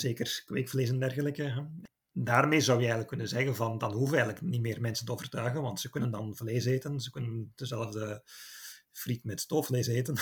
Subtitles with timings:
[0.00, 1.68] zeker kweekvlees en dergelijke.
[2.12, 5.62] Daarmee zou je eigenlijk kunnen zeggen van dan hoeven eigenlijk niet meer mensen te overtuigen,
[5.62, 8.22] want ze kunnen dan vlees eten, ze kunnen dezelfde
[8.92, 10.16] friet met stoofvlees eten,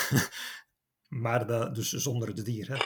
[1.22, 2.68] maar dus zonder de dier.
[2.68, 2.76] Hè.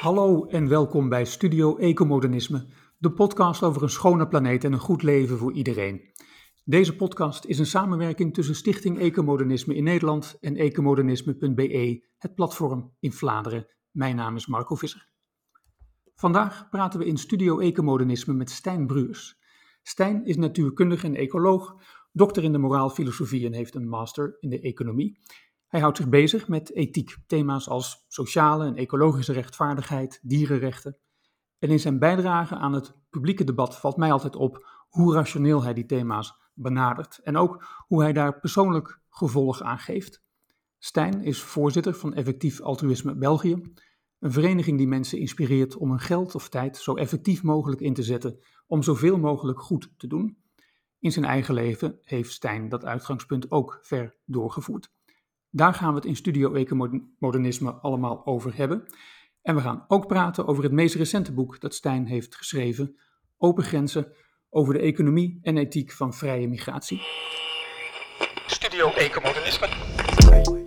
[0.00, 2.66] Hallo en welkom bij Studio Ecomodernisme,
[2.98, 6.12] de podcast over een schone planeet en een goed leven voor iedereen.
[6.64, 13.12] Deze podcast is een samenwerking tussen Stichting Ecomodernisme in Nederland en ecomodernisme.be, het platform in
[13.12, 13.66] Vlaanderen.
[13.90, 15.09] Mijn naam is Marco Visser.
[16.20, 19.38] Vandaag praten we in Studio Ecomodernisme met Stijn Bruurs.
[19.82, 21.74] Stijn is natuurkundige en ecoloog,
[22.12, 25.20] dokter in de moraalfilosofie en heeft een master in de economie.
[25.66, 30.96] Hij houdt zich bezig met ethiek, thema's als sociale en ecologische rechtvaardigheid, dierenrechten.
[31.58, 35.74] En in zijn bijdrage aan het publieke debat valt mij altijd op hoe rationeel hij
[35.74, 40.22] die thema's benadert en ook hoe hij daar persoonlijk gevolg aan geeft.
[40.78, 43.62] Stijn is voorzitter van Effectief Altruïsme België,
[44.20, 48.02] een vereniging die mensen inspireert om hun geld of tijd zo effectief mogelijk in te
[48.02, 50.38] zetten om zoveel mogelijk goed te doen.
[50.98, 54.92] In zijn eigen leven heeft Stijn dat uitgangspunt ook ver doorgevoerd.
[55.50, 58.84] Daar gaan we het in Studio Ecomodernisme allemaal over hebben.
[59.42, 62.96] En we gaan ook praten over het meest recente boek dat Stijn heeft geschreven,
[63.36, 64.12] Open Grenzen,
[64.50, 67.00] over de economie en ethiek van vrije migratie.
[68.46, 70.59] Studio Ecomodernisme.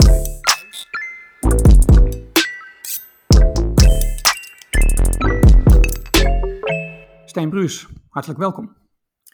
[7.34, 8.76] Stijn Bruus, hartelijk welkom.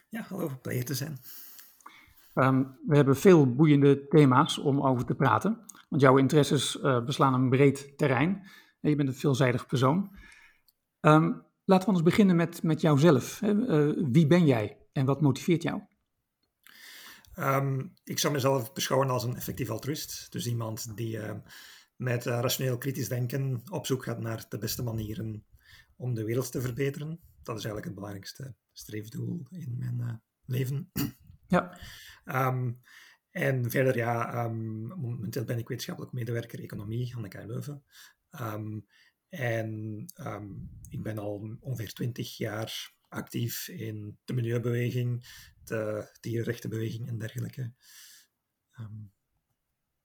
[0.09, 1.19] Ja, hallo, blij te zijn.
[2.36, 7.33] Um, we hebben veel boeiende thema's om over te praten, want jouw interesses uh, beslaan
[7.33, 8.50] een breed terrein
[8.81, 10.17] en je bent een veelzijdig persoon.
[11.02, 13.42] Um, laten we eens beginnen met, met jouzelf.
[13.42, 15.81] Uh, wie ben jij en wat motiveert jou?
[17.36, 20.31] Um, ik zou mezelf beschouwen als een effectief altruïst.
[20.31, 21.31] Dus iemand die uh,
[21.95, 25.45] met rationeel kritisch denken op zoek gaat naar de beste manieren
[25.95, 27.20] om de wereld te verbeteren.
[27.43, 30.13] Dat is eigenlijk het belangrijkste streefdoel in mijn uh,
[30.45, 30.91] leven.
[31.47, 31.79] Ja.
[32.25, 32.81] Um,
[33.30, 37.83] en verder, ja, um, momenteel ben ik wetenschappelijk medewerker economie aan de KU Leuven.
[38.41, 38.86] Um,
[39.30, 40.05] en
[40.89, 45.25] ik ben al ongeveer twintig jaar actief in de milieubeweging,
[45.64, 47.73] de dierenrechtenbeweging en dergelijke.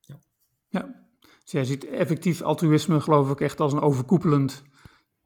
[0.00, 0.20] ja.
[0.68, 4.62] ja, dus jij ziet effectief altruïsme, geloof ik, echt als een overkoepelend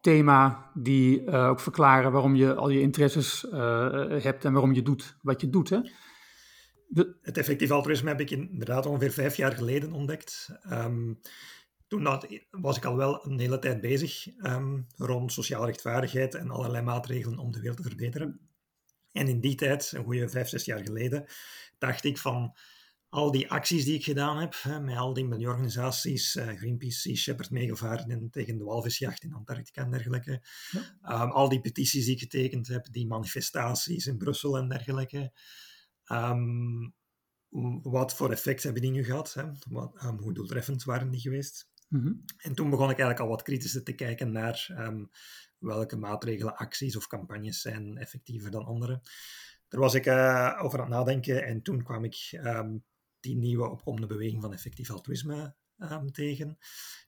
[0.09, 4.83] thema die uh, ook verklaren waarom je al je interesses uh, hebt en waarom je
[4.83, 5.69] doet wat je doet.
[5.69, 5.79] Hè?
[7.23, 10.59] Het effectief altruïsme heb ik inderdaad ongeveer vijf jaar geleden ontdekt.
[10.73, 11.21] Um,
[11.87, 12.09] toen
[12.51, 17.39] was ik al wel een hele tijd bezig um, rond sociale rechtvaardigheid en allerlei maatregelen
[17.39, 18.41] om de wereld te verbeteren.
[19.13, 21.25] En in die tijd, een goede vijf, zes jaar geleden,
[21.79, 22.57] dacht ik van
[23.09, 27.15] al die acties die ik gedaan heb, hè, met al die milieuorganisaties, uh, Greenpeace, Sea
[27.15, 31.23] Shepherd meegevaren tegen de walvisjacht in Antarctica en dergelijke, ja.
[31.23, 35.33] um, al die petities die ik getekend heb, die manifestaties in Brussel en dergelijke.
[36.13, 36.95] Um,
[37.83, 39.35] wat voor effect hebben die nu gehad?
[39.35, 39.45] Hè?
[39.69, 41.69] Wat, um, hoe doeltreffend waren die geweest?
[41.89, 42.25] Mm -hmm.
[42.37, 44.67] En toen begon ik eigenlijk al wat kritischer te kijken naar
[45.59, 49.01] welke maatregelen, acties of campagnes zijn effectiever dan andere.
[49.69, 52.39] Daar was ik uh, over aan het nadenken en toen kwam ik
[53.21, 56.59] die nieuwe opkomende beweging van effectief altruïsme um, tegen,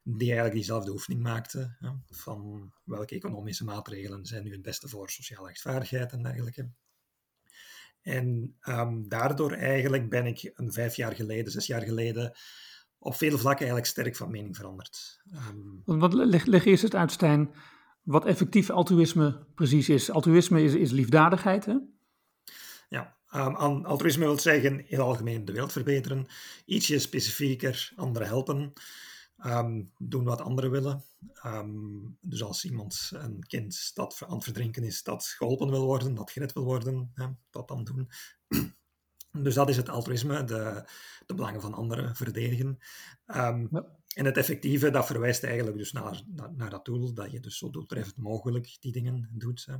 [0.02, 1.76] die eigenlijk diezelfde oefening maakte
[2.06, 6.70] van welke economische maatregelen zijn nu het beste voor sociale rechtvaardigheid en dergelijke.
[8.00, 12.32] En um, daardoor eigenlijk ben ik een vijf jaar geleden, zes jaar geleden,
[12.98, 15.22] op vele vlakken eigenlijk sterk van mening veranderd.
[15.32, 17.54] Um, wat, leg, leg eerst het uit, Stijn,
[18.02, 20.10] wat effectief altruïsme precies is.
[20.10, 21.76] Altruïsme is, is liefdadigheid, hè?
[22.88, 26.26] Ja, Um, altruïsme wil zeggen heel algemeen de wereld verbeteren,
[26.64, 28.72] ietsje specifieker anderen helpen,
[29.46, 31.04] um, doen wat anderen willen.
[31.46, 36.14] Um, dus als iemand, een kind dat aan het verdrinken is, dat geholpen wil worden,
[36.14, 38.08] dat gered wil worden, hè, dat dan doen.
[39.32, 40.84] Dus dat is het altruïsme, de,
[41.26, 42.78] de belangen van anderen verdedigen.
[43.26, 43.68] Ja.
[44.14, 47.58] En het effectieve, dat verwijst eigenlijk dus naar, naar, naar, dat doel, dat je dus
[47.58, 49.66] zo doeltreffend mogelijk die dingen doet.
[49.66, 49.76] Hè.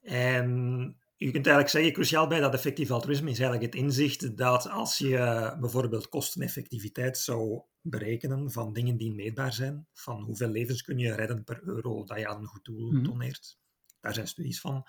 [0.00, 4.68] en je kunt eigenlijk zeggen, cruciaal bij dat effectief altruïsme is eigenlijk het inzicht dat
[4.68, 10.98] als je bijvoorbeeld kosteneffectiviteit zou berekenen van dingen die meetbaar zijn, van hoeveel levens kun
[10.98, 13.58] je redden per euro dat je aan een goed doel mm doneert,
[14.00, 14.86] daar zijn studies van.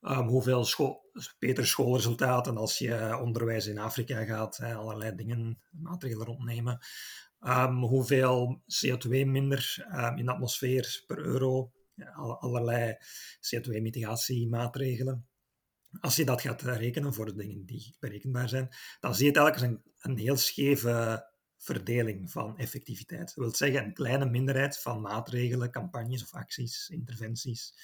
[0.00, 6.26] Um, hoeveel school, betere schoolresultaten als je onderwijs in Afrika gaat, hè, allerlei dingen, maatregelen
[6.26, 6.78] rondnemen.
[7.40, 11.72] Um, hoeveel CO2 minder um, in de atmosfeer per euro,
[12.14, 12.96] allerlei
[13.40, 15.26] CO2-mitigatiemaatregelen
[16.00, 18.68] als je dat gaat rekenen voor de dingen die berekenbaar zijn,
[19.00, 21.26] dan zie je als een, een heel scheve
[21.58, 23.26] verdeling van effectiviteit.
[23.26, 27.74] Dat wil zeggen een kleine minderheid van maatregelen, campagnes of acties, interventies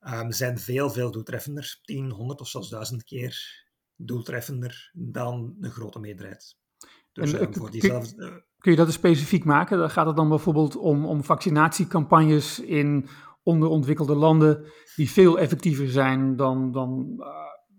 [0.00, 3.64] um, zijn veel, veel doeltreffender, 10, 100 of zelfs 1000 keer
[3.96, 6.56] doeltreffender dan een grote meerderheid.
[7.12, 9.78] Dus en, um, voor diezelfde, uh, kun je dat eens specifiek maken?
[9.78, 13.08] Dan gaat het dan bijvoorbeeld om, om vaccinatiecampagnes in
[13.42, 14.64] onderontwikkelde landen
[14.96, 17.26] die veel effectiever zijn dan, dan uh,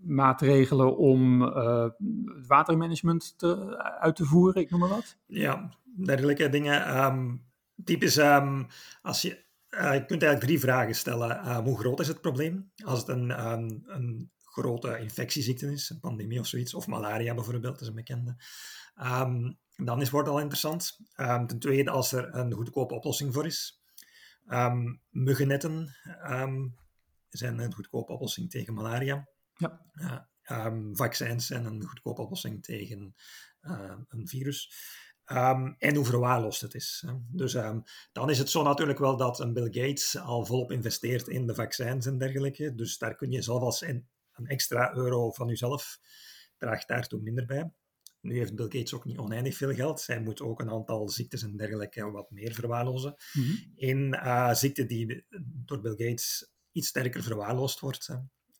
[0.03, 1.89] maatregelen om uh,
[2.47, 5.17] watermanagement te, uit te voeren, ik noem maar wat?
[5.25, 7.05] Ja, dergelijke dingen.
[7.05, 7.45] Um,
[7.83, 8.67] typisch, um,
[9.01, 9.29] als je,
[9.69, 11.55] je kunt eigenlijk drie vragen stellen.
[11.55, 12.71] Um, hoe groot is het probleem?
[12.85, 13.29] Als het een,
[13.95, 18.35] een, grote infectieziekte is, een pandemie of zoiets, of malaria bijvoorbeeld, is een bekende.
[19.75, 20.99] Dan is, het al interessant.
[21.15, 23.82] Ten tweede, als er een goedkope oplossing voor is.
[24.47, 25.95] Um, muggennetten
[27.29, 29.27] zijn een goedkope oplossing tegen malaria.
[29.53, 29.81] Ja.
[30.43, 33.15] Uh, vaccins zijn een goedkope oplossing tegen
[33.61, 34.73] uh, een virus.
[35.25, 37.05] Um, en hoe verwaarloosd het is.
[37.27, 41.27] Dus um, dan is het zo natuurlijk wel dat een Bill Gates al volop investeert
[41.27, 42.75] in de vaccins en dergelijke.
[42.75, 45.99] Dus daar kun je zelf als een, een extra euro van jezelf
[46.57, 47.71] draagt daartoe minder bij.
[48.23, 50.07] Nu heeft Bill Gates ook niet oneindig veel geld.
[50.07, 53.15] Hij moet ook een aantal ziektes en dergelijke wat meer verwaarlozen.
[53.33, 53.71] Mm -hmm.
[53.75, 58.09] In uh, ziekte die door Bill Gates iets sterker verwaarloosd wordt,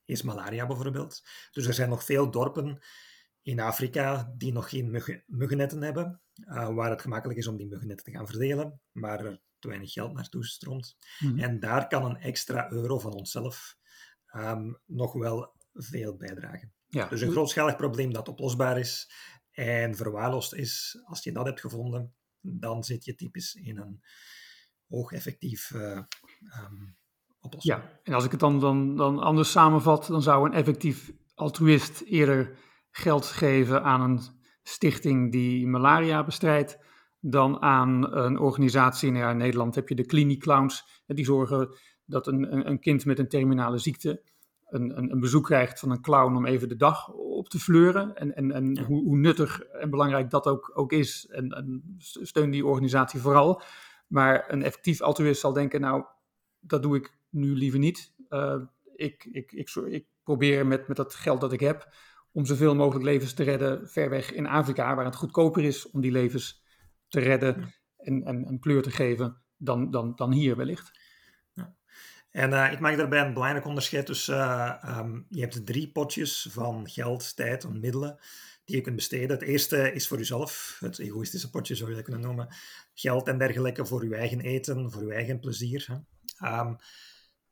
[0.05, 1.21] is malaria bijvoorbeeld.
[1.51, 2.79] Dus er zijn nog veel dorpen
[3.41, 7.67] in Afrika die nog geen muggen, muggennetten hebben, uh, waar het gemakkelijk is om die
[7.67, 10.95] muggennetten te gaan verdelen, maar er te weinig geld naartoe stroomt.
[11.19, 11.39] Mm -hmm.
[11.39, 13.77] En daar kan een extra euro van onszelf
[14.35, 16.73] um, nog wel veel bijdragen.
[16.87, 17.07] Ja.
[17.07, 19.11] Dus een grootschalig probleem dat oplosbaar is
[19.53, 24.01] en verwaarloosd is, als je dat hebt gevonden, dan zit je typisch in een
[24.87, 26.01] hoog effectief uh,
[26.61, 26.97] um,
[27.39, 27.75] oplossing.
[27.75, 32.01] Ja, en als ik het dan, dan, dan anders samenvat, dan zou een effectief altruïst
[32.01, 32.57] eerder
[32.91, 34.21] geld geven aan een
[34.63, 36.77] stichting die malaria bestrijdt,
[37.19, 39.11] dan aan een organisatie.
[39.11, 43.27] Nou in Nederland heb je de kliniekclowns, die zorgen dat een, een kind met een
[43.27, 44.23] terminale ziekte
[44.73, 48.15] een, een, een, bezoek krijgt van een clown om even de dag op te fleuren.
[48.15, 48.83] En, en, en ja.
[48.83, 51.27] hoe, hoe, nuttig en belangrijk dat ook, ook is.
[51.29, 53.61] En, en, steun die organisatie vooral.
[54.07, 56.03] Maar een effectief altruïst zal denken, nou,
[56.59, 58.13] dat doe ik nu liever niet.
[58.29, 58.61] Uh,
[58.95, 61.93] ik, ik, ik, ik, probeer met, met dat geld dat ik heb,
[62.31, 66.01] om zoveel mogelijk levens te redden ver weg in Afrika, waar het goedkoper is om
[66.01, 66.63] die levens
[67.07, 67.67] te redden ja.
[67.97, 71.02] en, en, en kleur te geven dan, dan, dan hier wellicht.
[72.33, 76.47] En uh, ik maak daarbij een belangrijk onderscheid tussen, uh, um, je hebt drie potjes
[76.51, 78.19] van geld, tijd en middelen
[78.65, 79.29] die je kunt besteden.
[79.29, 82.55] Het eerste is voor jezelf, het egoïstische potje zou je dat kunnen noemen.
[82.93, 85.87] Geld en dergelijke voor je eigen eten, voor je eigen plezier.
[85.87, 86.59] Hè.
[86.59, 86.75] Um,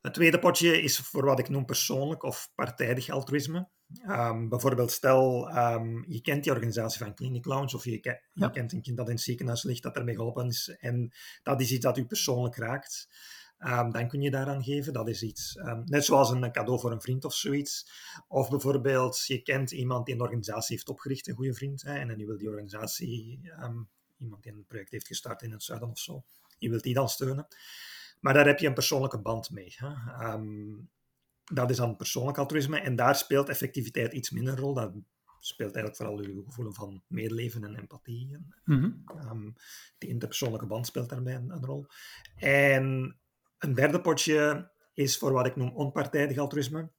[0.02, 3.70] het tweede potje is voor wat ik noem persoonlijk of partijdig altruïsme.
[4.08, 5.50] Um, bijvoorbeeld, stel
[6.08, 9.08] je kent die organisatie van Clinic Lounge of je, ke je kent een kind dat
[9.08, 11.14] in het ziekenhuis ligt, dat ermee geholpen is en
[11.44, 13.08] dat is iets dat u persoonlijk raakt.
[13.68, 14.94] Um, dan kun je daaraan geven.
[14.94, 17.92] Dat is iets, um, net zoals een cadeau voor een vriend of zoiets.
[18.28, 22.20] Of bijvoorbeeld, je kent iemand die een organisatie heeft opgericht, een goede vriend, hè, en
[22.20, 26.00] je wil die organisatie, um, iemand die een project heeft gestart in het zuiden of
[26.00, 26.24] zo,
[26.58, 27.48] je wilt die dan steunen.
[28.20, 29.76] Maar daar heb je een persoonlijke band mee.
[29.76, 29.90] Hè.
[31.44, 34.74] dat is dan persoonlijk altruïsme en daar speelt effectiviteit iets minder rol.
[34.74, 34.94] Dat
[35.40, 38.38] speelt eigenlijk vooral je gevoel van medeleven en empathie.
[38.66, 39.56] Mm -hmm.
[39.98, 41.86] die interpersoonlijke band speelt daarbij een, een rol.
[42.36, 43.16] En
[43.62, 46.92] een derde potje is voor wat ik noem onpartijdig altruïsme.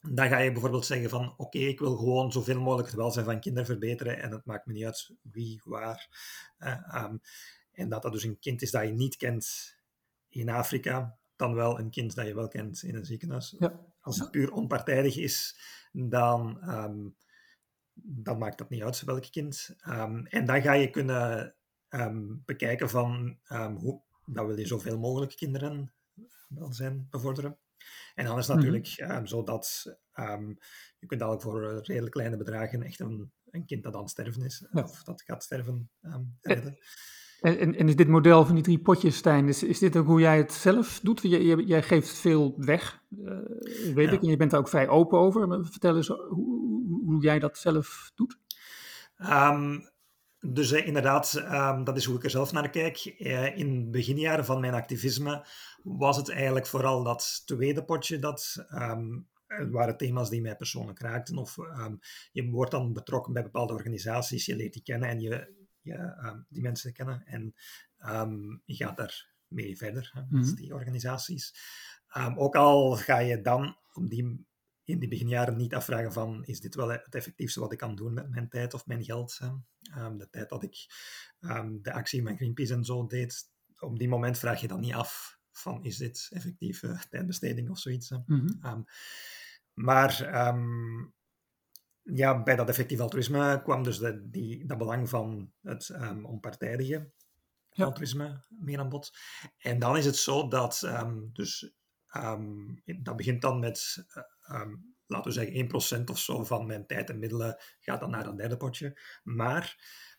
[0.00, 3.24] Dan ga je bijvoorbeeld zeggen van oké, okay, ik wil gewoon zoveel mogelijk het welzijn
[3.24, 6.08] van kinderen verbeteren en het maakt me niet uit wie, waar.
[6.58, 7.20] Uh, um,
[7.72, 9.76] en dat dat dus een kind is dat je niet kent
[10.28, 13.56] in Afrika, dan wel een kind dat je wel kent in een ziekenhuis.
[13.58, 13.80] Ja.
[14.00, 15.60] Als het puur onpartijdig is,
[15.92, 17.16] dan, um,
[17.94, 19.76] dan maakt dat niet uit welk kind.
[19.88, 21.54] Um, en dan ga je kunnen
[22.44, 23.38] bekijken van
[23.76, 25.92] hoe, dan wil je zoveel mogelijk kinderen
[26.48, 27.58] welzijn bevorderen.
[28.14, 29.16] En dan is het natuurlijk mm -hmm.
[29.16, 30.58] um, zo dat um,
[30.98, 34.42] je kunt dadelijk voor redelijk kleine bedragen echt een, een kind dat aan het sterven
[34.42, 34.82] is, ja.
[34.82, 36.78] of dat gaat sterven, um, redden.
[37.40, 40.06] En, en, en, is dit model van die drie potjes, Stijn, is, is dit ook
[40.06, 41.20] hoe jij het zelf doet?
[41.22, 43.38] Jij, jij, geeft veel weg, uh,
[43.94, 44.12] weet ja.
[44.12, 45.48] ik, en je bent daar ook vrij open over.
[45.48, 48.38] Maar vertel eens hoe, hoe, hoe jij dat zelf doet.
[49.18, 49.90] Um,
[50.40, 53.14] dus uh, inderdaad, um, dat is hoe ik er zelf naar kijk.
[53.18, 55.46] Uh, in beginjaren van mijn activisme
[55.82, 59.28] was het eigenlijk vooral dat tweede potje dat um,
[59.70, 61.36] waren thema's die mij persoonlijk raakten.
[61.36, 61.98] Of um,
[62.32, 66.62] je wordt dan betrokken bij bepaalde organisaties, je leert die kennen en je, je die
[66.62, 67.54] mensen kennen en
[68.64, 70.54] je gaat daar mee verder hè, met mm -hmm.
[70.54, 71.54] die organisaties.
[72.36, 74.46] ook al ga je dan op die
[74.88, 78.14] in die beginjaren niet afvragen van, is dit wel het effectiefste wat ik kan doen
[78.14, 79.38] met mijn tijd of mijn geld?
[79.82, 80.86] Ehm, de tijd dat ik
[81.40, 84.94] um, de actie met Greenpeace en zo deed, op die moment vraag je dan niet
[84.94, 88.10] af van, is dit effectieve tijdbesteding of zoiets?
[88.26, 88.86] Mm
[89.74, 90.30] maar
[92.02, 95.90] ja, bij dat effectief altruïsme kwam dus de, die, dat belang van het
[96.22, 97.12] onpartijdige
[97.70, 97.84] ja.
[97.84, 99.10] altruïsme meer aan bod.
[99.58, 100.88] En dan is het zo dat,
[101.32, 101.72] dus,
[103.02, 104.06] dat begint dan met,
[104.50, 104.74] uh,
[105.06, 108.38] laten we zeggen, 1% of zo van mijn tijd en middelen gaat dan naar dat
[108.38, 109.00] derde potje.
[109.22, 109.76] Maar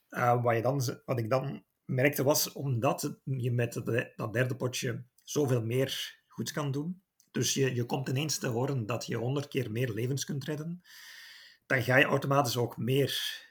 [0.09, 3.81] uh, wat, je dan, wat ik dan merkte was, omdat je met
[4.15, 8.85] dat derde potje zoveel meer goeds kan doen, dus je, je komt ineens te horen
[8.85, 10.81] dat je honderd keer meer levens kunt redden,
[11.65, 13.47] dan ga je automatisch ook meer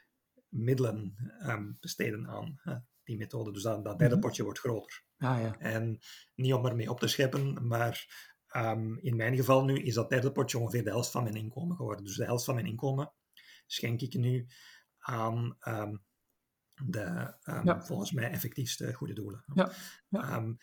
[0.47, 2.59] middelen um, besteden aan
[3.03, 3.51] die methode.
[3.51, 4.23] Dus dat, dat derde mhm.
[4.23, 5.03] potje wordt groter.
[5.17, 5.59] Ah, ja.
[5.59, 5.99] En
[6.35, 8.07] niet om ermee op te scheppen, maar
[8.55, 11.75] um, in mijn geval nu is dat derde potje ongeveer de helft van mijn inkomen
[11.75, 12.05] geworden.
[12.05, 13.11] Dus de helft van mijn inkomen
[13.65, 14.47] schenk ik nu
[14.99, 16.03] aan um,
[16.85, 17.81] de ja.
[17.81, 19.43] volgens mij effectiefste goede doelen.
[19.53, 19.71] Ja.
[20.07, 20.55] ja.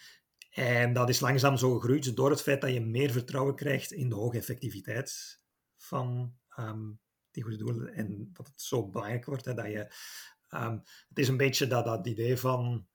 [0.51, 4.09] en dat is langzaam zo gegroeid door het feit dat je meer vertrouwen krijgt in
[4.09, 5.41] de hoge effectiviteit
[5.77, 6.35] van
[7.31, 7.95] die goede doelen.
[7.95, 9.95] En dat het zo belangrijk wordt hè, dat je.
[11.09, 12.87] Het is een beetje dat, dat idee van.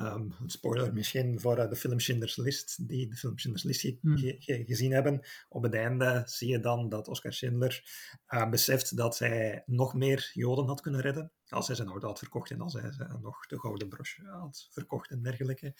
[0.00, 3.98] Um, spoiler misschien voor uh, de film Schindler's List, die de film Schindler's List ge
[4.00, 4.16] hmm.
[4.16, 5.20] ge gezien hebben.
[5.48, 7.84] Op het einde zie je dan dat Oscar Schindler
[8.28, 12.18] uh, beseft dat hij nog meer Joden had kunnen redden als hij zijn auto had
[12.18, 15.74] verkocht en als hij nog de gouden broche had verkocht en dergelijke.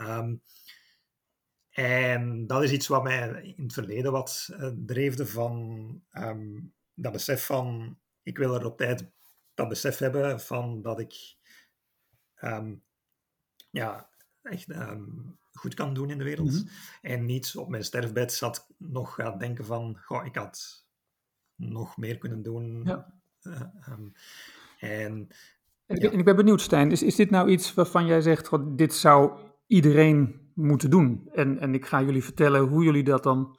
[0.00, 0.42] Um,
[1.70, 7.12] en dat is iets wat mij in het verleden wat uh, dreefde van um, dat
[7.12, 9.10] besef van, ik wil er op tijd
[9.54, 11.36] dat besef hebben van dat ik
[13.70, 14.08] ja,
[14.42, 16.50] echt um, goed kan doen in de wereld.
[16.50, 16.68] Mm -hmm.
[17.02, 20.86] En niet op mijn sterfbed zat nog gaat denken van, goh, ik had
[21.56, 22.82] nog meer kunnen doen.
[22.84, 23.20] Ja.
[23.42, 24.12] Uh, um,
[24.78, 25.28] en,
[25.86, 26.10] en, ja.
[26.10, 29.38] ik ben benieuwd, Stijn, is, is dit nou iets waarvan jij zegt, goh, dit zou
[29.66, 31.28] iedereen moeten doen?
[31.32, 33.58] En, en ik ga jullie vertellen hoe jullie dat dan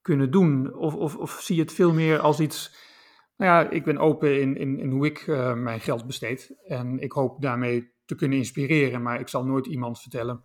[0.00, 0.74] kunnen doen?
[0.74, 2.90] Of, of, of zie je het veel meer als iets.
[3.36, 6.54] Nou ja, ik ben open in, in, in hoe ik uh, mijn geld besteed.
[6.66, 9.02] En ik hoop daarmee te kunnen inspireren.
[9.02, 10.44] Maar ik zal nooit iemand vertellen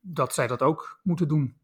[0.00, 1.56] dat zij dat ook moeten doen.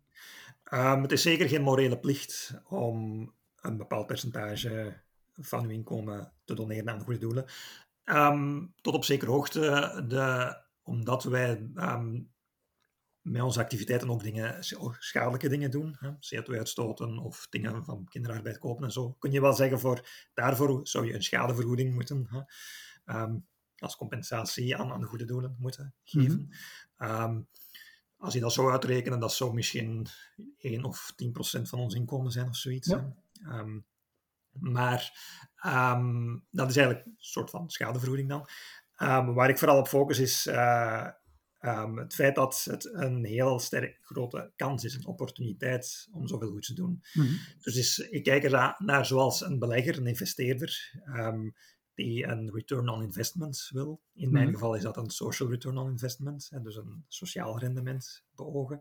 [0.72, 3.30] Um, het is zeker geen morele plicht om
[3.60, 5.00] een bepaald percentage
[5.34, 7.44] van uw inkomen te doneren aan goede doelen.
[8.04, 9.60] Um, tot op zekere hoogte,
[10.08, 12.30] de, omdat wij um,
[13.20, 14.64] met onze activiteiten ook dingen,
[14.98, 15.96] schadelijke dingen doen.
[16.04, 19.10] CO2 uitstoten of dingen van kinderarbeid kopen en zo.
[19.18, 22.40] Kun je wel zeggen, voor, daarvoor zou je een schadevergoeding moeten, hè,
[23.80, 26.38] als compensatie aan, aan de goede doelen moeten geven.
[26.38, 26.50] Mm
[27.00, 27.48] um,
[28.16, 30.06] als je dat zou uitrekenen, dat zou misschien
[30.58, 32.88] 1 of 10 procent van ons inkomen zijn of zoiets.
[32.88, 33.14] Ja.
[33.46, 33.86] Um,
[34.50, 35.18] maar
[36.50, 38.48] dat is eigenlijk een soort van schadevergoeding dan.
[39.34, 40.46] waar ik vooral op focus is...
[40.46, 41.08] Uh,
[41.60, 46.50] Um, het feit dat het een heel sterk grote kans is, een opportuniteit om zoveel
[46.50, 47.02] goed te doen.
[47.12, 47.38] Mm -hmm.
[47.60, 51.00] Dus is, ik kijk er naar zoals een belegger, een investeerder,
[51.98, 54.00] die een return on investment wil.
[54.14, 58.80] In mijn geval is dat een social return on investment, dus een sociaal rendement beogen.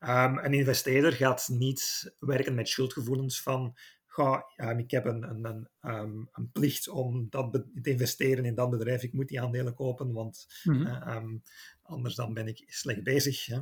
[0.00, 3.76] Um, een investeerder gaat niet werken met schuldgevoelens van
[4.06, 8.54] ga, um, ik heb een, een, een, um, een, plicht om dat te investeren in
[8.54, 11.42] dat bedrijf, ik moet die aandelen kopen, want uh, um,
[11.82, 13.46] anders dan ben ik slecht bezig.
[13.46, 13.60] Hè.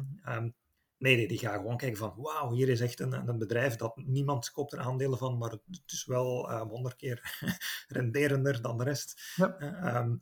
[0.99, 3.97] Nee, nee, die gaan gewoon kijken van, wauw, hier is echt een, een bedrijf dat
[3.97, 7.38] niemand koopt er aandelen van, maar het is wel honderd keer
[7.88, 9.35] renderender dan de rest.
[9.37, 9.61] Ja.
[9.61, 10.15] Uh,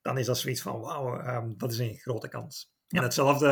[0.00, 2.72] dan is dat zoiets van, wauw, dat is een grote kans.
[2.86, 2.98] Ja.
[2.98, 3.48] En hetzelfde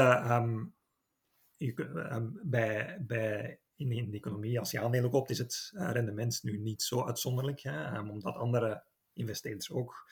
[1.57, 6.43] je, bij, bij in, in de economie, als je aandelen koopt, is het uh, rendement
[6.43, 7.61] nu niet zo uitzonderlijk.
[7.61, 10.11] Hè, omdat andere investeerders ook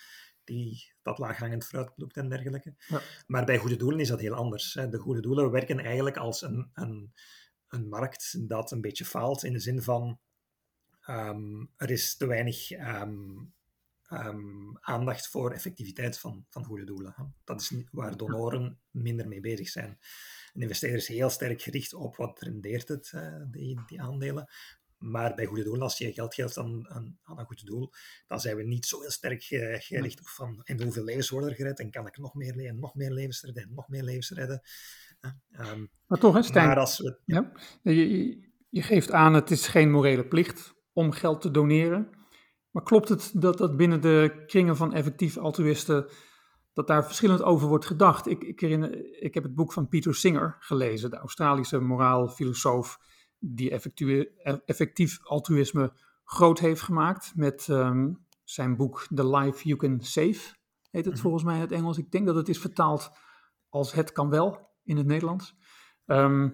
[0.49, 2.75] die dat laaghangend fruit plukt en dergelijke.
[2.87, 3.01] Ja.
[3.27, 4.75] Maar bij goede doelen is dat heel anders.
[4.75, 4.89] Hè.
[4.89, 7.13] De goede doelen werken eigenlijk als een, een,
[7.69, 10.21] een markt dat een beetje faalt in de zin van
[11.07, 13.55] um, er is te weinig um,
[14.11, 17.13] um, aandacht voor effectiviteit van, van goede doelen.
[17.17, 17.25] Hè.
[17.45, 19.99] Dat is waar donoren minder mee bezig zijn.
[20.53, 24.49] Een investeerder is heel sterk gericht op wat rendeert het, uh, die, die aandelen.
[24.99, 27.91] Maar bij goede doelen, als je geld geeft aan, aan, aan, een goed doel,
[28.27, 31.57] dan zijn we niet zo heel sterk gericht op van en hoeveel levens worden er
[31.57, 34.31] gered en kan ik nog meer, en nog meer levens redden en nog meer levens
[34.31, 34.63] redden.
[35.61, 37.53] Um, maar toch, hè, Stijn, maar als we, ja.
[37.83, 42.17] ja je, je geeft aan, het is geen morele plicht om geld te doneren.
[42.71, 46.11] Maar klopt het dat dat binnen de kringen van effectief altruïsten
[46.73, 48.27] dat daar verschillend over wordt gedacht.
[48.27, 52.99] Ik, ik, herinner, ik heb het boek van Peter Singer gelezen, de Australische moraalfilosoof,
[53.39, 53.71] die
[54.65, 55.93] effectief altruïsme
[56.25, 58.13] groot heeft gemaakt met ehm,
[58.45, 60.57] zijn boek The Life You Can Save,
[60.91, 61.23] heet het mhm.
[61.23, 61.99] volgens mij in het Engels.
[61.99, 63.11] Ik denk dat het is vertaald
[63.69, 65.57] als Het kan wel in het Nederlands.
[66.07, 66.51] Ehm,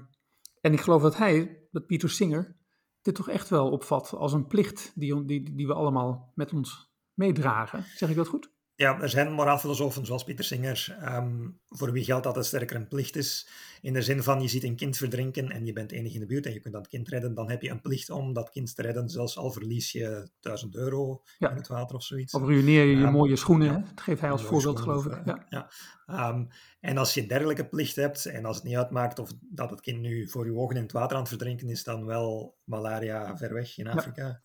[0.61, 2.57] en ik geloof dat hij, dat Peter Singer,
[3.03, 6.93] dit toch echt wel opvat als een plicht die, die, die we allemaal met ons
[7.13, 7.83] meedragen.
[7.83, 8.54] Zeg ik dat goed?
[8.77, 12.89] Ja, er zijn moraalfilosofen zoals Pieter Singer, ehm, voor wie geldt dat het sterker een
[12.89, 13.49] plicht is.
[13.81, 16.27] In de zin van, je ziet een kind verdrinken en je bent enig in de
[16.27, 18.77] buurt en je kunt dat kind redden, dan heb je een plicht om dat kind
[18.77, 22.35] te redden, zelfs al verlies je 1000 euro in het water of zoiets.
[22.35, 23.81] Of ruïneer je je mooie schoenen, hè?
[23.81, 25.21] dat geeft hij als voorbeeld, geloof ik.
[25.25, 25.47] Ja.
[25.49, 25.71] ja.
[26.07, 26.45] Ehm,
[26.81, 30.01] en als je dergelijke plicht hebt, en als het niet uitmaakt of dat het kind
[30.01, 33.55] nu voor je ogen in het water aan het verdrinken is, dan wel malaria ver
[33.55, 34.41] weg in Afrika,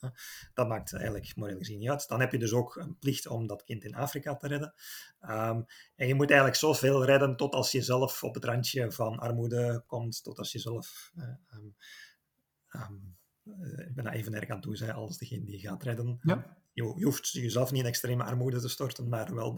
[0.53, 2.07] dat maakt eigenlijk moreel gezien niet uit.
[2.07, 4.73] Dan heb je dus ook een plicht om dat kind in Afrika te redden.
[5.19, 5.61] Ehm,
[5.95, 9.83] en je moet eigenlijk zoveel redden tot als je zelf op het randje van armoede
[9.85, 11.11] komt, tot als je zelf...
[11.15, 11.57] Uh,
[12.71, 13.17] um,
[13.87, 16.19] ik ben daar even erg aan toe zijn als degene die gaat redden.
[16.21, 16.57] Ja.
[16.71, 19.57] Je, je, hoeft jezelf niet in extreme armoede te storten, maar wel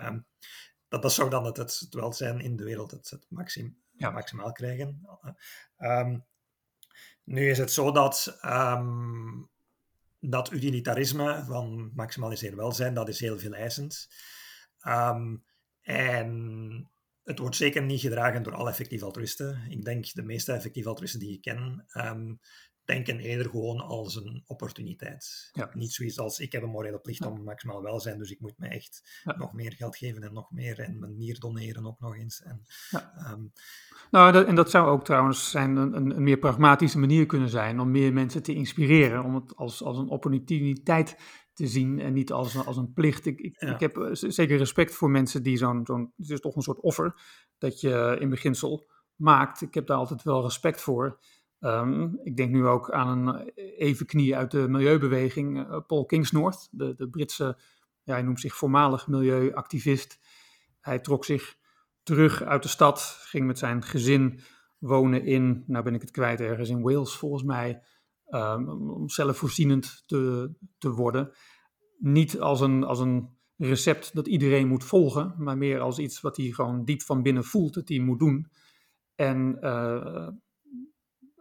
[0.88, 4.10] dat, dat zou dan het, het, welzijn in de wereld het, het maxim, ja.
[4.10, 5.08] maximaal krijgen.
[5.78, 6.24] Um,
[7.24, 9.50] nu is het zo dat, um,
[10.30, 14.08] dat utilitarisme van maximaliseer welzijn, dat is heel veel eisend.
[14.86, 15.44] Um,
[15.80, 16.90] en
[17.22, 19.66] het wordt zeker niet gedragen door alle effectief altruïsten.
[19.68, 21.84] Ik denk de meeste effectief altruïsten die ik ken,
[22.86, 25.50] denken eerder gewoon als een opportuniteit.
[25.52, 25.70] Ja.
[25.72, 28.68] Niet zoiets als ik heb een morele plicht om maximaal welzijn, dus ik moet mij
[28.68, 32.42] echt nog meer geld geven en nog meer en mijn nier doneren ook nog eens.
[32.42, 33.42] En, ehm,
[34.10, 37.80] nou, dat, en dat zou ook trouwens zijn een, een, meer pragmatische manier kunnen zijn
[37.80, 41.16] om meer mensen te inspireren, om het als, als een opportuniteit
[41.52, 43.26] te zien en niet als, als een plicht.
[43.26, 46.56] Ik, ik, ik heb eh, zeker respect voor mensen die zo'n, zo'n, het is toch
[46.56, 47.14] een soort offer
[47.58, 49.60] dat je in beginsel maakt.
[49.60, 51.18] Ik heb daar altijd wel respect voor.
[51.60, 56.94] Ehm, ik denk nu ook aan een evenknie uit de milieubeweging, uh, Paul Kingsnorth, de,
[56.94, 57.58] de Britse,
[58.02, 60.18] ja, hij noemt zich voormalig milieuactivist.
[60.80, 61.56] Hij trok zich
[62.02, 64.40] terug uit de stad, ging met zijn gezin
[64.78, 67.82] wonen in, nou ben ik het kwijt, ergens in Wales volgens mij,
[68.28, 71.32] um, om zelfvoorzienend te, te worden.
[71.98, 76.36] Niet als een, als een recept dat iedereen moet volgen, maar meer als iets wat
[76.36, 78.50] hij gewoon diep van binnen voelt dat hij moet doen.
[79.14, 80.28] En uh,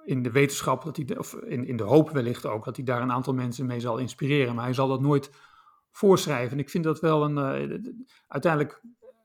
[0.05, 3.01] in de wetenschap, dat hij, of in, in de hoop wellicht ook, dat hij daar
[3.01, 4.55] een aantal mensen mee zal inspireren.
[4.55, 5.31] Maar hij zal dat nooit
[5.91, 6.51] voorschrijven.
[6.51, 7.71] En ik vind dat wel een.
[7.71, 7.93] Uh,
[8.27, 8.81] uiteindelijk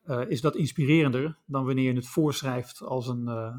[0.07, 3.55] uh, is dat inspirerender dan wanneer je het voorschrijft als, een, uh,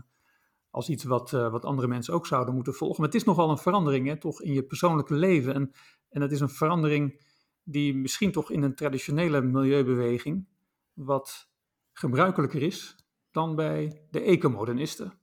[0.70, 2.98] als iets wat, wat andere mensen ook zouden moeten volgen.
[2.98, 5.54] Maar het is nogal een verandering, toch, in je persoonlijke leven.
[5.54, 5.72] En,
[6.10, 7.22] en het is een verandering
[7.64, 10.48] die misschien toch in een traditionele milieubeweging
[10.94, 11.50] wat
[11.92, 12.96] gebruikelijker is
[13.32, 15.14] dan bij de ecomodernisten.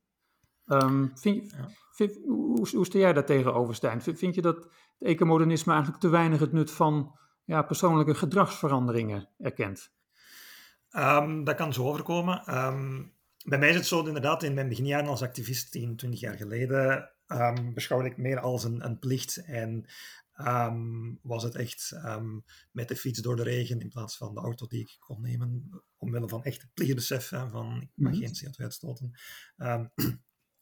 [0.67, 1.55] Um, vind,
[2.07, 4.03] hoe, hoe sta jij daar tegenover, Stijn?
[4.03, 9.93] Vind je dat het ecomodernisme eigenlijk te weinig het nut van ja, persoonlijke gedragsveranderingen erkent?
[10.91, 12.57] Um, dat kan zo overkomen.
[12.67, 13.13] Um,
[13.45, 17.11] bij mij is het zo, inderdaad, in mijn beginjaren als activist, 10, 20 jaar geleden,
[17.27, 19.37] um, beschouwde ik meer als een, een plicht.
[19.37, 19.87] En
[21.23, 21.97] was het echt
[22.73, 25.71] met de fiets door de regen in plaats van de auto die ik kon nemen,
[25.97, 29.13] omwille van echt plichtbesef, hè, van ik mag mm geen CO2 uitstoten.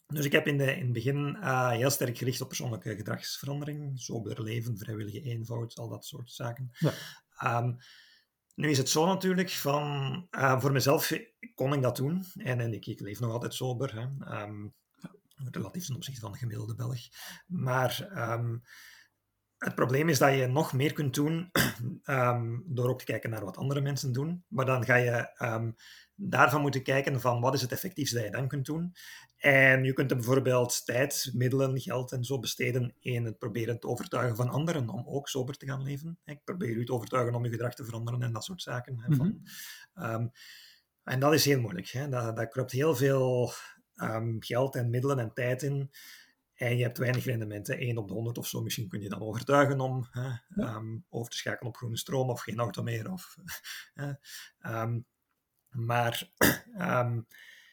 [0.06, 4.00] Dus ik heb in, de, in het begin uh, heel sterk gericht op persoonlijke gedragsverandering,
[4.00, 6.70] sober leven, vrijwillige eenvoud, al dat soort zaken.
[6.78, 7.58] Ja.
[7.58, 7.76] Um,
[8.54, 9.82] nu is het zo natuurlijk van,
[10.30, 11.12] uh, voor mezelf
[11.54, 14.42] kon ik dat doen en, en ik, ik leef nog altijd sober, hè.
[14.42, 14.74] Um,
[15.52, 17.00] relatief ten opzichte van de gemiddelde Belg.
[17.46, 18.62] Maar um,
[19.58, 21.50] het probleem is dat je nog meer kunt doen
[22.04, 24.44] um, door ook te kijken naar wat andere mensen doen.
[24.48, 25.76] Maar dan ga je um,
[26.14, 28.94] daarvan moeten kijken van wat is het effectiefste dat je dan kunt doen.
[29.36, 33.86] En je kunt er bijvoorbeeld tijd, middelen, geld en zo besteden in het proberen te
[33.86, 36.18] overtuigen van anderen om ook sober te gaan leven.
[36.24, 39.04] Ik probeer u te overtuigen om je gedrag te veranderen en dat soort zaken.
[39.08, 39.42] Van,
[39.94, 40.30] um,
[41.02, 41.88] en dat is heel moeilijk.
[41.88, 42.08] Hè.
[42.08, 43.52] Dat, dat kruipt heel veel
[44.38, 45.90] geld en middelen en tijd in.
[46.56, 48.62] En je hebt weinig rendementen, 1 op de 100 of zo.
[48.62, 50.30] Misschien kun je dan overtuigen om hè,
[50.76, 53.12] um, over te schakelen op groene stroom of geen auto meer.
[53.12, 53.36] Of,
[54.66, 55.06] um,
[55.68, 56.30] maar
[56.78, 57.26] um,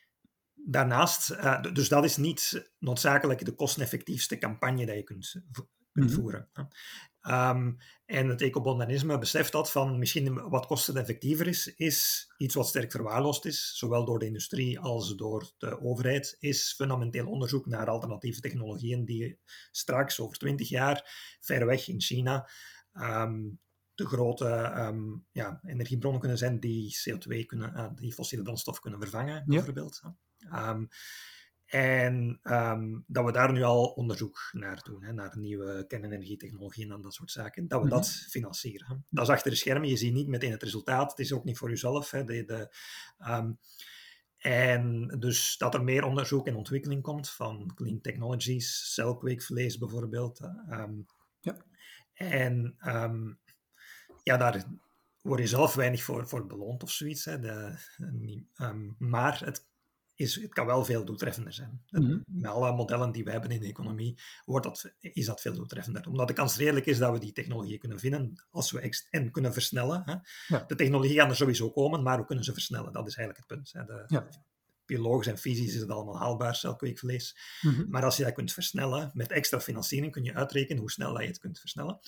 [0.75, 5.41] daarnaast, uh, dus dat is niet noodzakelijk de kosteneffectiefste campagne die je kunt,
[5.93, 6.19] kunt mhm.
[6.19, 6.49] voeren.
[7.27, 12.91] Um, en het ecobonanisme beseft dat van misschien wat kosteneffectiever is, is iets wat sterk
[12.91, 18.41] verwaarloosd is, zowel door de industrie als door de overheid, is fundamenteel onderzoek naar alternatieve
[18.41, 19.39] technologieën die
[19.71, 22.49] straks, over twintig jaar, ver weg in China,
[22.93, 23.59] um,
[23.95, 28.99] de grote um, ja, energiebronnen kunnen zijn die CO2 kunnen, uh, die fossiele brandstof kunnen
[28.99, 30.01] vervangen, bijvoorbeeld.
[30.53, 30.87] Um,
[31.73, 37.01] En ehm, dat we daar nu al onderzoek naar doen, hè, naar nieuwe kernenergietechnologieën en
[37.01, 38.29] dat soort zaken, dat we dat Mhm.
[38.29, 39.05] financieren.
[39.09, 41.57] Dat is achter de schermen, je ziet niet meteen het resultaat, het is ook niet
[41.57, 42.11] voor jezelf.
[42.11, 42.75] Hè, de, de,
[43.17, 43.51] ehm,
[44.37, 50.39] en dus dat er meer onderzoek en ontwikkeling komt van clean technologies, celkweekvlees bijvoorbeeld.
[50.69, 50.93] ehm.
[51.39, 51.65] Ja.
[52.13, 52.75] En
[54.23, 54.65] ja, daar
[55.21, 57.25] word je zelf weinig voor, voor beloond of zoiets.
[57.25, 57.39] Hè.
[57.39, 57.75] De,
[58.11, 58.47] niet-
[58.97, 59.71] maar het,
[60.15, 61.83] is, het kan wel veel doeltreffender zijn.
[61.89, 62.19] Mhm.
[62.25, 66.07] Met alle modellen die we hebben in de economie wordt dat, is dat veel doeltreffender.
[66.07, 69.53] Omdat de kans redelijk is dat we die technologie kunnen vinden als we en kunnen
[69.53, 70.01] versnellen.
[70.05, 70.15] Hè.
[70.55, 70.63] Ja.
[70.67, 72.93] De technologie gaat er sowieso komen, maar we kunnen ze versnellen.
[72.93, 73.71] Dat is eigenlijk het punt.
[73.73, 73.85] Hè.
[73.85, 74.27] De, Ja.
[74.85, 77.37] Biologisch en fysisch is het allemaal haalbaar, celkweekvlees.
[77.61, 77.89] Mhm.
[77.89, 81.21] Maar als je dat kunt versnellen, met extra financiering kun je uitrekenen hoe snel dat
[81.21, 81.99] je het kunt versnellen.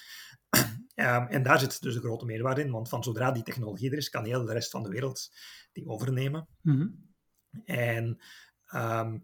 [0.96, 3.98] Ehm, en daar zit dus de grote meerwaarde in, want van zodra die technologie er
[3.98, 5.30] is, kan heel de rest van de wereld
[5.72, 6.48] die overnemen.
[6.62, 6.88] Mhm.
[7.66, 8.22] En
[8.66, 9.18] ehm,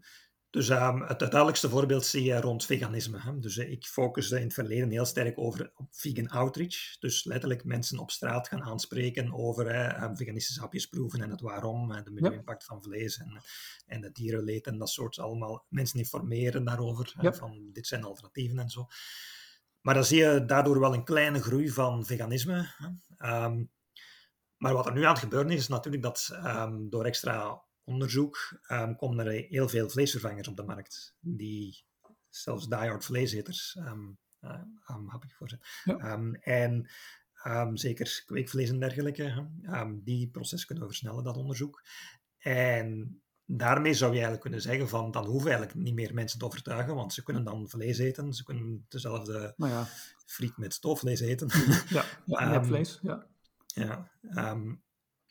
[0.52, 3.20] dus ehm, het duidelijkste voorbeeld zie je rond veganisme.
[3.20, 3.38] Hè.
[3.38, 6.98] Dus eh, ik focusde in het verleden heel sterk over op vegan outreach.
[6.98, 11.40] Dus letterlijk mensen op straat gaan aanspreken over eh, ehm, veganistische hapjes proeven en het
[11.40, 13.42] waarom, en de milieu-impact van vlees en,
[13.86, 15.66] en het dierenleed en dat soort allemaal.
[15.68, 17.32] Mensen informeren daarover, Ja.
[17.32, 18.86] van dit zijn alternatieven en zo.
[19.80, 22.74] Maar dan zie je daardoor wel een kleine groei van veganisme.
[22.76, 22.88] Hè.
[24.56, 26.38] Maar wat er nu aan het gebeuren is, is natuurlijk dat
[26.90, 31.16] door extra onderzoek ehm, komen er heel veel vleesvervangers op de markt.
[31.20, 31.84] Die
[32.28, 34.18] zelfs diehard vleeseters um,
[35.28, 35.66] voorzet.
[35.84, 35.96] Ja.
[35.96, 36.88] Ehm, en
[37.74, 39.48] zeker kweekvlees en dergelijke,
[40.02, 41.82] die proces kunnen we versnellen, dat onderzoek.
[42.38, 46.44] En daarmee zou je eigenlijk kunnen zeggen van, dan hoeven eigenlijk niet meer mensen te
[46.44, 49.86] overtuigen, want ze kunnen dan vlees eten, ze kunnen dezelfde Nou ja,
[50.26, 51.48] friet met stoofvlees eten.
[51.88, 52.98] ja, ja nepvlees.
[53.02, 53.26] Ja.
[53.66, 54.10] Ja,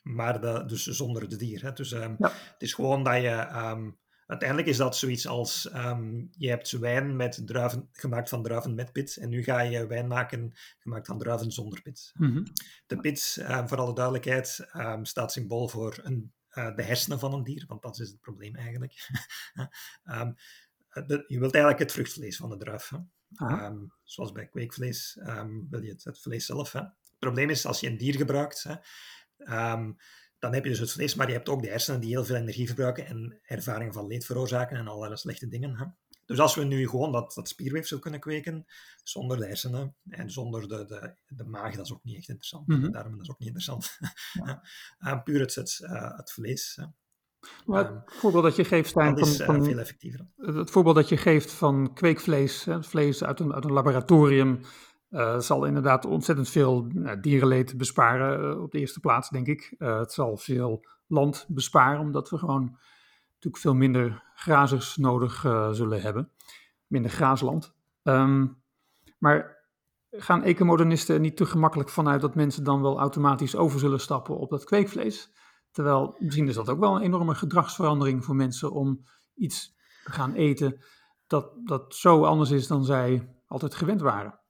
[0.02, 1.62] maar de, dus zonder het dier.
[1.62, 1.72] Hè.
[1.72, 2.28] Dus ehm, Ja.
[2.32, 3.28] het is gewoon dat je...
[3.28, 3.90] ehm,
[4.26, 5.68] uiteindelijk is dat zoiets als...
[5.68, 9.16] ehm, je hebt wijn met druiven, gemaakt van druiven met pit.
[9.16, 12.10] En nu ga je wijn maken gemaakt van druiven zonder pit.
[12.14, 12.44] Mhm.
[12.86, 14.66] De pit, voor alle duidelijkheid,
[15.02, 17.64] staat symbool voor een, eh, de hersenen van een dier.
[17.66, 18.94] Want dat is het probleem eigenlijk.
[21.06, 22.90] De- je wilt eigenlijk het vruchtvlees van de druif.
[23.34, 23.68] Hè.
[24.02, 25.18] Zoals bij kweekvlees
[25.70, 26.72] wil je het, het vlees zelf.
[26.72, 26.80] Hè.
[26.80, 28.74] Het probleem is als je een dier gebruikt, hè,
[29.44, 29.92] ehm,
[30.38, 32.36] dan heb je dus het vlees, maar je hebt ook de hersenen die heel veel
[32.36, 35.76] energie verbruiken en ervaringen van leed veroorzaken en allerlei slechte dingen.
[35.76, 35.84] Hè.
[36.26, 38.66] Dus als we nu gewoon dat, dat spierweefsel kunnen kweken,
[39.04, 42.66] zonder de hersenen en zonder de, de, de maag, dat is ook niet echt interessant.
[42.66, 42.80] Mhm.
[42.80, 43.98] De darmen, dat is ook niet interessant.
[44.98, 46.76] Eh, puur het, het, eh, het vlees.
[46.80, 46.84] Hè.
[47.66, 50.26] Maar Ehm, het voorbeeld dat je geeft, Stijn, Dat is van, eh, van, veel effectiever.
[50.36, 54.60] het voorbeeld dat je geeft van kweekvlees, hè, vlees uit een, uit een laboratorium,
[55.12, 59.74] eh, zal inderdaad ontzettend veel nou, dierenleed besparen eh, op de eerste plaats, denk ik.
[59.78, 62.78] Het zal veel land besparen, omdat we gewoon
[63.34, 65.40] natuurlijk veel minder grazers nodig
[65.72, 66.30] zullen hebben.
[66.86, 67.74] Minder graasland.
[68.02, 68.46] Ehm,
[69.18, 69.66] maar
[70.10, 74.38] gaan ecomodernisten er niet te gemakkelijk vanuit dat mensen dan wel automatisch over zullen stappen
[74.38, 75.32] op dat kweekvlees?
[75.70, 80.34] Terwijl misschien is dat ook wel een enorme gedragsverandering voor mensen om iets te gaan
[80.34, 80.80] eten
[81.26, 84.40] dat, dat zo anders is dan zij altijd gewend waren.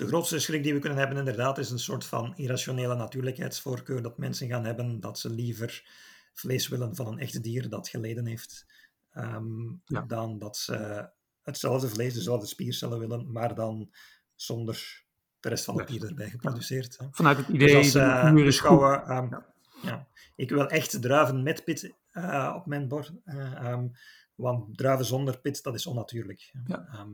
[0.00, 4.02] De grootste schrik die we kunnen hebben, inderdaad, is een soort van irrationele natuurlijkheidsvoorkeur.
[4.02, 5.84] Dat mensen gaan hebben dat ze liever
[6.32, 8.66] vlees willen van een echt dier dat geleden heeft,
[9.12, 10.00] ehm, Ja.
[10.06, 11.08] dan dat ze
[11.42, 13.90] hetzelfde vlees, dezelfde spiercellen willen, maar dan
[14.34, 15.04] zonder
[15.40, 16.98] de rest van het dier erbij geproduceerd.
[16.98, 17.06] hè.
[17.10, 18.44] Vanuit het Dus idee als de uh, natuur is goed.
[18.44, 19.40] beschouwen, ehm,
[19.82, 20.08] ja.
[20.36, 23.88] ik wil echt druiven met pit eh, op mijn bord, eh, ehm,
[24.34, 26.52] want druiven zonder pit, dat is onnatuurlijk.
[26.66, 27.06] Ja.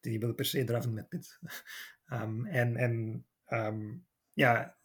[0.00, 1.38] Die willen per se druiven met pit.
[2.06, 3.96] Ehm, en en ehm,
[4.32, 4.76] ja,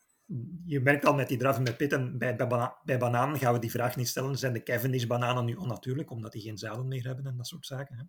[0.65, 3.53] je merkt al met die druiven met pit, en bij, bij, bana bij bananen gaan
[3.53, 7.05] we die vraag niet stellen, zijn de Cavendish-bananen nu onnatuurlijk, omdat die geen zaden meer
[7.05, 7.97] hebben en dat soort zaken.
[7.97, 8.03] Hè?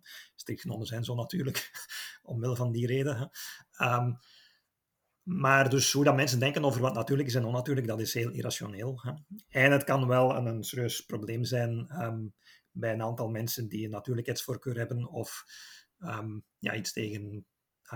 [0.55, 1.71] Genomen zijn ze onnatuurlijk,
[2.23, 3.17] omwille van die reden.
[3.17, 3.25] Hè?
[3.85, 4.13] Ehm,
[5.23, 8.31] maar dus hoe dat mensen denken over wat natuurlijk is en onnatuurlijk, dat is heel
[8.31, 9.01] irrationeel.
[9.01, 9.11] Hè?
[9.49, 11.87] En het kan wel een, een serieus probleem zijn
[12.71, 15.45] bij een aantal mensen die een natuurlijkheidsvoorkeur hebben of
[16.59, 17.45] ja, iets tegen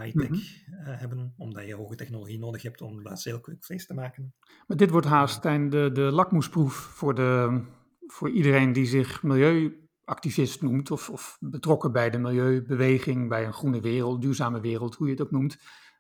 [0.02, 0.90] high-tech Mhm.
[0.90, 4.34] eh, hebben, omdat je hoge technologie nodig hebt om heel quick vlees te maken.
[4.68, 7.62] Maar dit wordt haast Stijn, de, de lakmoesproef voor, de,
[8.08, 13.82] voor iedereen die zich milieuactivist noemt of, of betrokken bij de milieubeweging, bij een groene
[13.82, 15.58] wereld, duurzame wereld, hoe je het ook noemt,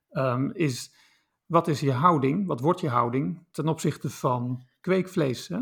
[0.10, 0.96] ehm, is
[1.46, 5.48] wat is je houding, wat wordt je houding ten opzichte van kweekvlees?
[5.48, 5.60] Hè?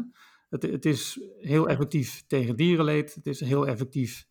[0.49, 4.27] Het, het is heel effectief tegen dierenleed, het is heel effectief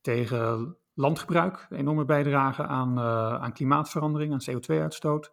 [0.00, 5.32] tegen landgebruik, enorme bijdrage aan, uh, aan klimaatverandering, aan CO2-uitstoot.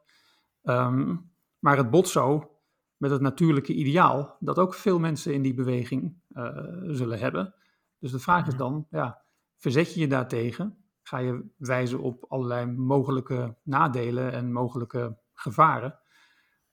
[0.63, 2.51] Um, maar het bot zo
[2.97, 7.53] met het natuurlijke ideaal, dat ook veel mensen in die beweging uh, zullen hebben.
[7.99, 9.21] Dus de vraag is dan, ja,
[9.55, 10.77] verzet je je daartegen?
[11.01, 15.99] Ga je wijzen op allerlei mogelijke nadelen en mogelijke gevaren?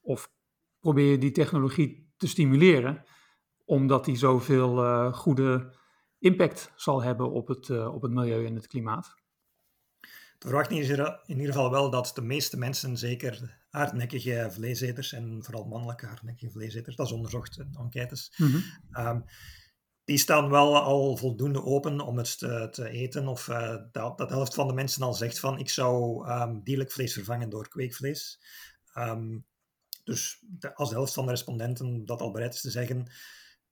[0.00, 0.32] Of
[0.80, 3.04] probeer je die technologie te stimuleren,
[3.64, 5.74] omdat die zoveel uh, goede
[6.24, 9.14] impact zal hebben op het, uh, op het milieu en het klimaat?
[10.38, 15.38] De verwachting is in ieder geval wel dat de meeste mensen, zeker hardnekkige vleeseters en
[15.44, 18.62] vooral mannelijke hardnekkige vleeseters, dat is onderzocht in enquêtes, mm
[18.98, 19.24] um,
[20.04, 23.28] die staan wel al voldoende open om het te, te eten.
[23.28, 26.62] Of uh, dat, dat de helft van de mensen al zegt van ik zou um,
[26.62, 28.40] dierlijk vlees vervangen door kweekvlees.
[28.98, 29.46] Um,
[30.04, 33.10] dus de, als de helft van de respondenten dat al bereid is te zeggen,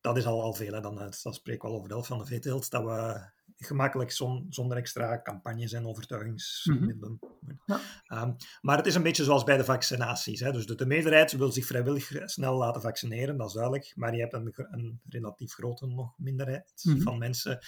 [0.02, 0.72] dat is al, al veel.
[0.72, 0.80] Hè.
[0.80, 4.10] Dan, eh, dan spreken we al over de helft van de veeteelt, dat we gemakkelijk
[4.48, 7.18] zonder extra campagnes en overtuigingsmiddelen.
[7.20, 7.30] Mm
[7.66, 8.22] ja.
[8.22, 10.40] um, maar het is een beetje zoals bij de vaccinaties.
[10.40, 10.52] Hè.
[10.52, 13.92] Dus de, de, meerderheid wil zich vrijwillig snel laten vaccineren, dat is duidelijk.
[13.96, 17.02] Maar je hebt een, een relatief grote nog minderheid mm -hmm.
[17.02, 17.58] van mensen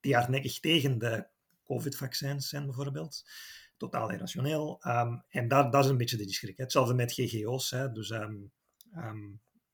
[0.00, 1.26] die hardnekkig tegen de
[1.64, 3.24] COVID-vaccins zijn, bijvoorbeeld.
[3.76, 4.80] Totaal irrationeel.
[4.86, 6.56] Um, en dat, dat is een beetje de schrik.
[6.56, 7.70] Hetzelfde met GGO's.
[7.70, 7.92] Hè.
[7.92, 8.52] Dus um,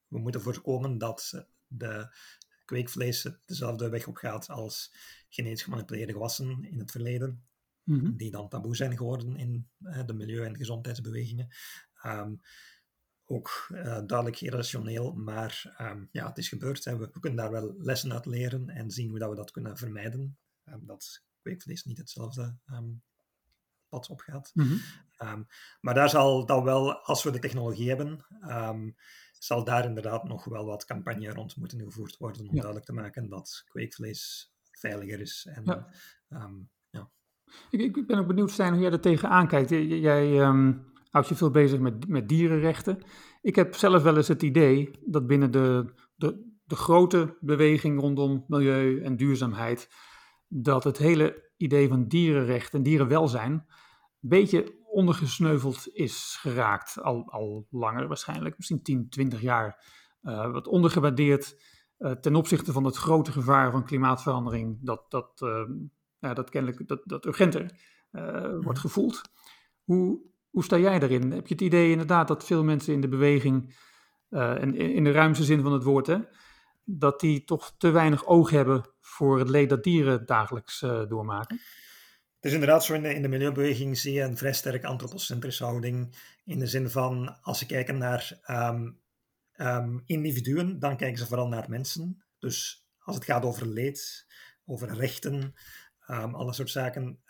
[0.09, 2.17] we moeten voorkomen dat de
[2.65, 4.95] kweekvlees dezelfde weg op gaat als
[5.29, 7.45] genetisch gemanipuleerde gewassen in het verleden,
[7.85, 8.17] mm-hmm.
[8.17, 11.49] die dan taboe zijn geworden in uh, de milieu- en gezondheidsbewegingen.
[12.07, 12.41] Um,
[13.25, 16.85] ook uh, duidelijk irrationeel, maar um, ja, het is gebeurd.
[16.85, 16.97] Hè.
[16.97, 19.77] We, we, kunnen daar wel lessen uit leren en zien hoe dat we dat kunnen
[19.77, 20.39] vermijden.
[20.65, 22.57] Um, dat kweekvlees niet hetzelfde
[23.89, 24.51] pad opgaat.
[24.55, 25.47] Mm-hmm.
[25.81, 28.27] maar daar zal dan wel, als we de technologie hebben,
[29.43, 33.29] zal daar inderdaad nog wel wat campagne rond moeten gevoerd worden om duidelijk te maken
[33.29, 35.47] dat kweekvlees veiliger is.
[35.51, 35.89] En, ja.
[36.29, 37.11] Um, ja.
[37.71, 39.71] Ik, ik, ben ook benieuwd, Stijn, hoe jij er tegenaan kijkt.
[39.71, 42.99] Jij um, houdt je veel bezig met, met dierenrechten.
[43.41, 48.45] Ik heb zelf wel eens het idee dat binnen de, de, de grote beweging rondom
[48.49, 49.89] milieu en duurzaamheid,
[50.49, 57.03] dat het hele idee van dierenrecht en dierenwelzijn een beetje ondergesneuveld is geraakt.
[57.03, 59.85] Al, al langer waarschijnlijk, misschien 10, 20 jaar.
[60.23, 61.63] Uh, wat ondergewaardeerd
[61.99, 65.69] uh, ten opzichte van het grote gevaar van klimaatverandering, dat, dat, uh,
[66.19, 67.91] ja, dat kennelijk dat, dat urgenter
[68.61, 69.21] wordt gevoeld.
[69.85, 71.31] Hoe, hoe sta jij daarin?
[71.31, 73.77] Heb je het idee inderdaad dat veel mensen in de beweging,
[74.29, 76.19] en in de ruimste zin van het woord, hè,
[76.85, 81.61] dat die toch te weinig oog hebben voor het leed dat dieren dagelijks doormaken?
[82.43, 86.17] Is inderdaad zo in de, in de milieubeweging zie je een vrij sterk antropocentrische houding.
[86.45, 89.01] In de zin van, als ze kijken naar um,
[89.57, 92.25] um, individuen, dan kijken ze vooral naar mensen.
[92.39, 94.27] Dus als het gaat over leed,
[94.65, 95.55] over rechten,
[96.09, 97.21] um, alle soort zaken,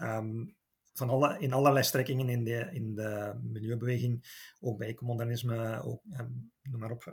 [0.93, 4.25] van alle, in allerlei strekkingen in de, in de milieubeweging,
[4.61, 6.03] ook bij ecomodernisme, ook,
[6.63, 7.05] noem maar op,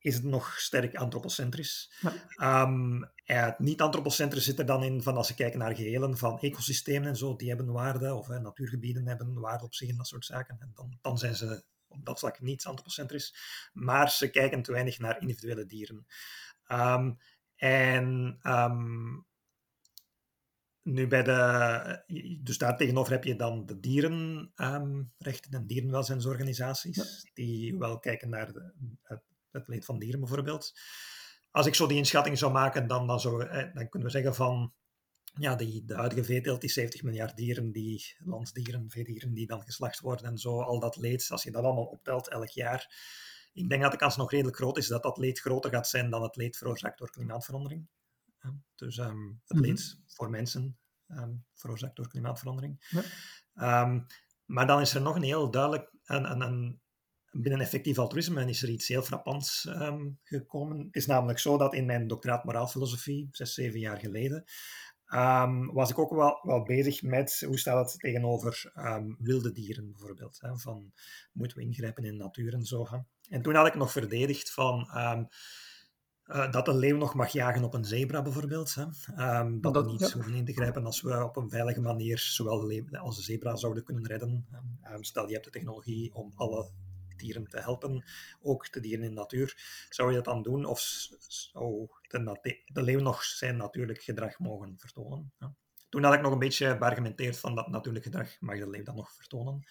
[0.00, 1.92] is het nog sterk antropocentrisch.
[2.00, 2.62] Ja.
[2.62, 7.08] Um, het niet-antropocentrisch zit er dan in van als ze kijken naar gehelen van ecosystemen
[7.08, 10.56] en zo, die hebben waarde, of natuurgebieden hebben waarde op zich en dat soort zaken.
[10.60, 13.34] En dan, dan zijn ze op dat vlak niet antropocentrisch.
[13.72, 16.06] Maar ze kijken te weinig naar individuele dieren.
[16.68, 17.18] Um,
[17.56, 19.26] en um,
[20.82, 27.98] nu bij de, dus daar tegenover heb je dan de dierenrechten en dierenwelzijnsorganisaties, die wel
[27.98, 30.72] kijken naar de, het het leed van dieren bijvoorbeeld.
[31.50, 34.34] Als ik zo die inschatting zou maken, dan, dan, zou, eh, dan kunnen we zeggen
[34.34, 34.74] van
[35.22, 40.00] ja, die, de huidige veeteelt, die 70 miljard dieren, die landsdieren, veedieren die dan geslacht
[40.00, 42.94] worden en zo, al dat leed, als je dat allemaal optelt elk jaar,
[43.52, 46.10] ik denk dat de kans nog redelijk groot is dat dat leed groter gaat zijn
[46.10, 47.88] dan het leed veroorzaakt door klimaatverandering.
[48.74, 49.66] dus um, het mhm.
[49.66, 52.86] leed voor mensen um, veroorzaakt door klimaatverandering.
[53.54, 53.82] Ja.
[53.82, 54.06] Um,
[54.44, 56.80] maar dan is er nog een heel duidelijk een, een, een
[57.30, 60.78] binnen effectief altruïsme is er iets heel frappants um, gekomen.
[60.78, 64.44] Het is namelijk zo dat in mijn doctoraat moraalfilosofie, zes, zeven jaar geleden,
[65.14, 69.90] um, was ik ook wel, wel bezig met hoe staat het tegenover um, wilde dieren
[69.90, 70.38] bijvoorbeeld.
[70.40, 70.92] Hè, van
[71.32, 72.86] moeten we ingrijpen in de natuur en zo.
[72.90, 72.98] Hè.
[73.28, 74.88] En toen had ik nog verdedigd van
[76.26, 78.74] uh, dat een leeuw nog mag jagen op een zebra bijvoorbeeld.
[78.74, 78.82] Hè.
[79.38, 80.12] Um, dat, dat, we niet ja.
[80.12, 83.22] hoeven in te grijpen als we op een veilige manier zowel de leeuw als de
[83.22, 84.46] zebra zouden kunnen redden.
[84.92, 86.70] Um, stel, je hebt de technologie om alle
[87.20, 88.04] dieren te helpen,
[88.40, 89.54] ook de dieren in de natuur.
[89.88, 90.80] Zou je dat dan doen of
[91.28, 95.32] zou de, de leeuw nog zijn natuurlijk gedrag mogen vertonen?
[95.38, 95.54] Ja.
[95.88, 98.96] Toen had ik nog een beetje beargumenteerd van dat natuurlijk gedrag mag de leeuw dan
[98.96, 99.66] nog vertonen.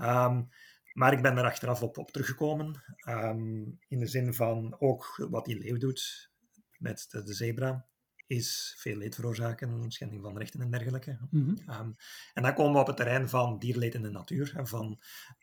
[0.00, 0.48] Um,
[0.92, 2.82] maar ik ben er achteraf op, op teruggekomen.
[3.08, 6.30] Um, in de zin van ook wat die leeuw doet
[6.78, 7.86] met de, de zebra
[8.26, 11.18] is veel leed veroorzaken, schending van rechten en dergelijke.
[11.30, 11.74] Mm -hmm.
[11.74, 11.96] um,
[12.34, 14.60] en dan komen we op het terrein van dierleed in de natuur.
[14.62, 15.00] Van,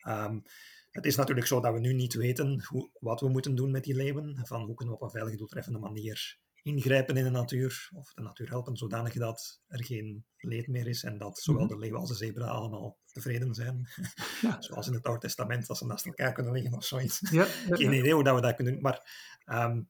[0.08, 0.44] um,
[0.92, 3.84] het is natuurlijk zo dat we nu niet weten hoe, wat we moeten doen met
[3.84, 4.40] die leeuwen.
[4.44, 8.22] Van hoe kunnen we op een veilige, doeltreffende manier ingrijpen in de natuur, of de
[8.22, 11.74] natuur helpen, zodanig dat er geen leed meer is en dat zowel Mhm.
[11.74, 13.88] de leeuw als de zebra allemaal tevreden zijn.
[14.42, 14.62] Ja.
[14.62, 17.20] Zoals in het Oude Testament, als ze naast elkaar kunnen liggen of zoiets.
[17.20, 19.10] Ja, ja, Geen idee hoe dat we dat kunnen doen, maar
[19.46, 19.82] ehm,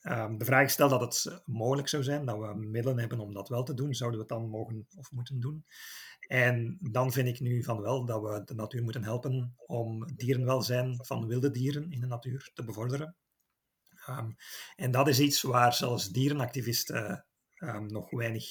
[0.00, 3.34] ehm, de vraag is, stel dat het mogelijk zou zijn, dat we middelen hebben om
[3.34, 5.64] dat wel te doen, zouden we het dan mogen of moeten doen?
[6.26, 11.04] En dan vind ik nu van wel dat we de natuur moeten helpen om dierenwelzijn
[11.04, 13.16] van wilde dieren in de natuur te bevorderen.
[14.06, 14.30] Ehm,
[14.76, 18.44] en dat is iets waar zelfs dierenactivisten ehm, nog weinig,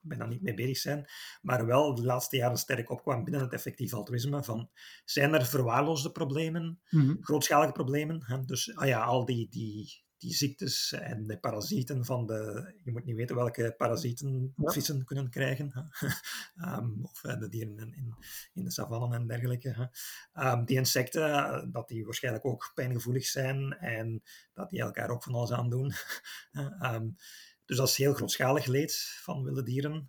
[0.00, 1.06] bijna niet mee bezig zijn,
[1.42, 4.70] maar wel de laatste jaren sterk opkwam binnen het effectief altruïsme van
[5.04, 7.16] zijn er verwaarloosde problemen, Mhm.
[7.20, 8.22] grootschalige problemen.
[8.24, 8.44] Hè?
[8.44, 12.72] Dus ah ja, al die, die, die ziektes en de parasieten van de...
[12.84, 14.70] Je moet niet weten welke parasieten Ja.
[14.70, 15.72] vissen kunnen krijgen.
[16.56, 18.14] Ehm, of eh, de dieren in, in,
[18.52, 19.90] in de savannen en dergelijke.
[20.32, 25.34] Ehm, die insecten, dat die waarschijnlijk ook pijngevoelig zijn en dat die elkaar ook van
[25.34, 25.92] alles aan doen.
[26.80, 27.08] Ehm,
[27.64, 30.06] dus dat is heel grootschalig leed van wilde dieren.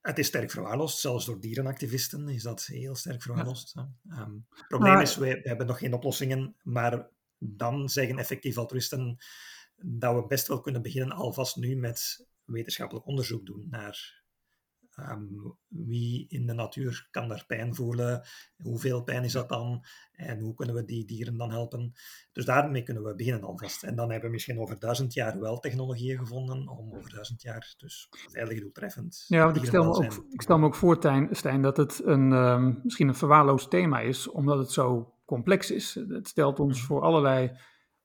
[0.00, 3.74] Het is sterk verwaarloosd, zelfs door dierenactivisten is dat heel sterk verwaarloosd.
[3.74, 7.08] het probleem Maar- is, we, we hebben nog geen oplossingen, maar
[7.38, 9.18] dan zeggen effectief altruïsten
[9.76, 14.24] dat we best wel kunnen beginnen alvast nu met wetenschappelijk onderzoek doen naar
[14.90, 15.24] ehm,
[15.66, 20.54] wie in de natuur kan daar pijn voelen, hoeveel pijn is dat dan en hoe
[20.54, 21.92] kunnen we die dieren dan helpen.
[22.32, 23.82] Dus daarmee kunnen we beginnen alvast.
[23.82, 27.74] En dan hebben we misschien over duizend jaar wel technologieën gevonden om over duizend jaar
[27.78, 31.28] dus veilig doeltreffend Ja, want ik stel, me ook, ik stel me ook voor, Tijn,
[31.30, 35.94] Stijn, dat het een, ehm, misschien een verwaarloosd thema is, omdat het zo complex is.
[36.08, 36.86] Het stelt ons Mhm.
[36.86, 37.50] voor allerlei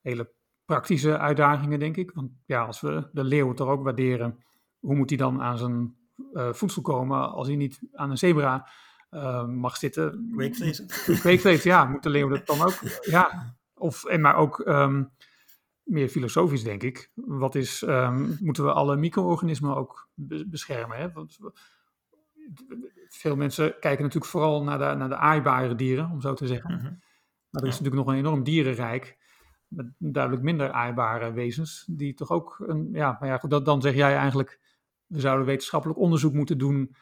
[0.00, 0.32] hele
[0.64, 2.10] praktische uitdagingen, denk ik.
[2.14, 4.44] Want ja, als we de leeuw toch ook waarderen,
[4.78, 5.96] hoe moet hij dan aan zijn
[6.32, 8.68] eh, voedsel komen als hij niet aan een zebra
[9.10, 10.30] eh, mag zitten?
[10.32, 10.84] Kweekvlees.
[11.20, 12.78] Kweekvlees, ja, moet de leeuw dat dan ook?
[13.00, 15.04] Ja, of, en maar ook ehm,
[15.82, 17.10] meer filosofisch, denk ik.
[17.14, 20.96] Wat is, ehm, moeten we alle micro-organismen ook be- beschermen?
[20.96, 21.12] Hè?
[21.12, 21.38] Want
[23.08, 26.74] veel mensen kijken natuurlijk vooral naar de, naar de aaibare dieren, om zo te zeggen.
[26.74, 26.92] Mhm.
[27.52, 29.18] Maar er is natuurlijk nog een enorm dierenrijk.
[29.68, 31.84] Met duidelijk minder aaibare wezens.
[31.88, 32.64] Die toch ook.
[32.66, 34.60] Een, ja, maar ja, goed, dat, dan zeg jij eigenlijk.
[35.06, 36.94] We zouden wetenschappelijk onderzoek moeten doen.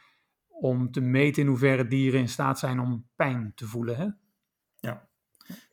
[0.49, 3.97] om te meten in hoeverre dieren in staat zijn om pijn te voelen.
[3.97, 4.09] Hè?
[4.77, 5.09] Ja.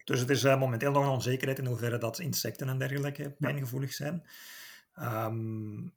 [0.04, 3.94] Dus het is eh, momenteel nog een onzekerheid in hoeverre dat insecten en dergelijke pijngevoelig
[3.94, 4.24] zijn.
[4.94, 5.88] Ehm,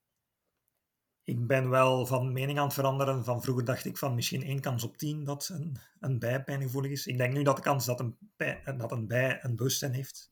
[1.25, 3.25] ik ben wel van mening aan het veranderen.
[3.25, 6.91] Van vroeger dacht ik van misschien één kans op tien dat een, een bij pijngevoelig
[6.91, 7.07] is.
[7.07, 10.29] Ik denk nu dat de kans dat een, bij, dat een bij een bewustzijn heeft,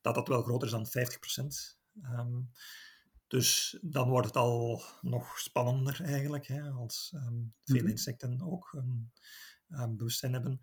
[0.00, 1.76] dat dat wel groter is dan 50%.
[2.02, 2.40] Ehm,
[3.26, 7.90] dus dan wordt het al nog spannender eigenlijk, hè, als ehm, veel Mhm.
[7.90, 9.12] insecten ook een,
[9.68, 10.60] een bewustzijn hebben.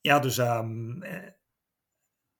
[0.00, 0.68] Ja, dus eh,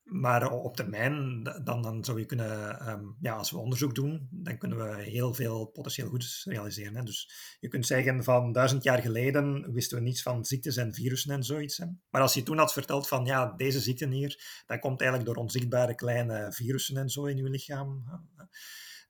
[0.06, 4.28] maar op termijn, da- dan, dan zou je kunnen, ehm, ja, als we onderzoek doen,
[4.30, 6.96] dan kunnen we heel veel potentieel goeds realiseren.
[6.96, 7.02] Hè.
[7.02, 11.34] Dus je kunt zeggen van duizend jaar geleden wisten we niets van ziektes en virussen
[11.34, 11.78] en zoiets.
[12.10, 15.42] Maar als je toen had verteld van ja, deze ziekte hier, dat komt eigenlijk door
[15.42, 18.04] onzichtbare kleine virussen en zo in je lichaam.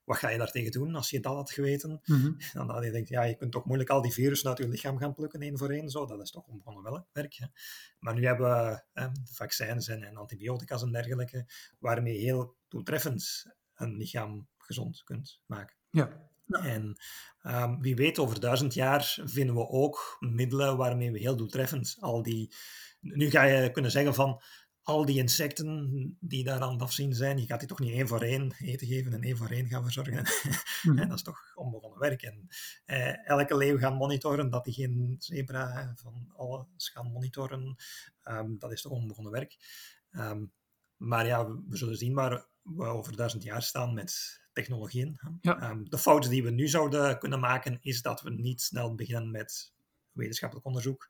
[0.07, 2.01] Wat ga je daartegen doen als je dat had geweten?
[2.53, 4.99] Dan had je denkt, ja, je kunt toch moeilijk al die virussen uit je lichaam
[4.99, 5.91] gaan plukken, één voor één.
[5.91, 6.07] Zo.
[6.07, 7.35] Dat is toch onbegonnen wel werk.
[7.35, 7.47] Hè.
[7.99, 11.47] Maar nu hebben we eh, vaccins en, en antibiotica's en dergelijke,
[11.79, 15.77] waarmee je heel doeltreffend een lichaam gezond kunt maken.
[15.91, 16.31] Ja.
[16.47, 16.97] En
[17.43, 22.23] ehm, wie weet, over duizend jaar vinden we ook middelen waarmee we heel doeltreffend al
[22.23, 22.55] die...
[23.01, 24.43] Nu ga je kunnen zeggen van,
[24.87, 28.09] al die insecten die daar aan het afzien zijn, je gaat die toch niet één
[28.09, 30.25] voor één eten geven en één voor één gaan verzorgen.
[31.01, 32.23] En dat is toch onbegonnen werk.
[32.23, 32.49] En
[32.85, 37.77] eh, elke leeuw gaan monitoren, dat die geen zebra van alles gaan monitoren,
[38.23, 39.57] ehm, dat is toch onbegonnen werk.
[40.11, 40.45] Ehm,
[40.97, 45.21] maar ja, we, zullen zien waar we over duizend jaar staan met technologieën.
[45.41, 45.61] Ja.
[45.61, 49.31] Ehm, de fout die we nu zouden kunnen maken, is dat we niet snel beginnen
[49.31, 49.73] met
[50.13, 51.09] wetenschappelijk onderzoek.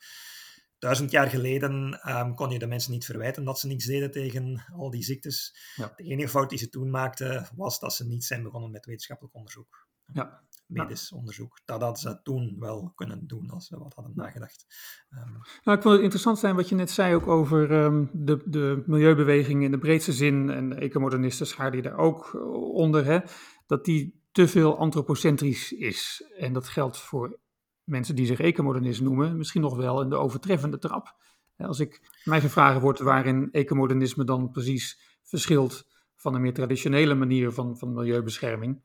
[0.87, 4.64] Duizend jaar geleden ehm, kon je de mensen niet verwijten dat ze niets deden tegen
[4.72, 5.57] al die ziektes.
[5.77, 5.92] Ja.
[5.96, 9.35] De enige fout die ze toen maakten, was dat ze niet zijn begonnen met wetenschappelijk
[9.35, 9.87] onderzoek.
[10.12, 10.42] Ja.
[10.66, 11.61] Medisch onderzoek.
[11.64, 14.66] Dat hadden ze toen wel kunnen doen als ze wat hadden nagedacht.
[15.11, 18.42] Ehm, Nou, ik vond het interessant zijn wat je net zei ook over ehm, de,
[18.44, 20.50] de milieubeweging in de breedste zin.
[20.50, 23.04] En de ecomodernisten schaar die daar ook eh, onder.
[23.04, 23.21] Hè,
[23.67, 26.33] dat die te veel antropocentrisch is.
[26.38, 27.38] En dat geldt voor
[27.87, 29.37] mensen die zich ecomodernist noemen.
[29.37, 31.17] Misschien nog wel in de overtreffende trap.
[31.57, 37.53] Als ik mij gevraagd wordt waarin ecomodernisme dan precies verschilt van een meer traditionele manier
[37.53, 38.83] van, van milieubescherming.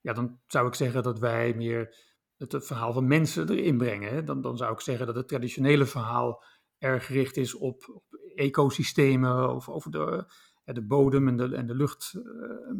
[0.00, 1.96] Ja, dan zou ik zeggen dat wij meer
[2.36, 4.24] het verhaal van mensen erin brengen.
[4.24, 6.44] Dan, dan zou ik zeggen dat het traditionele verhaal
[6.78, 8.02] erg gericht is op,
[8.34, 10.26] ecosystemen of over de
[10.64, 12.14] de bodem en de, en de lucht,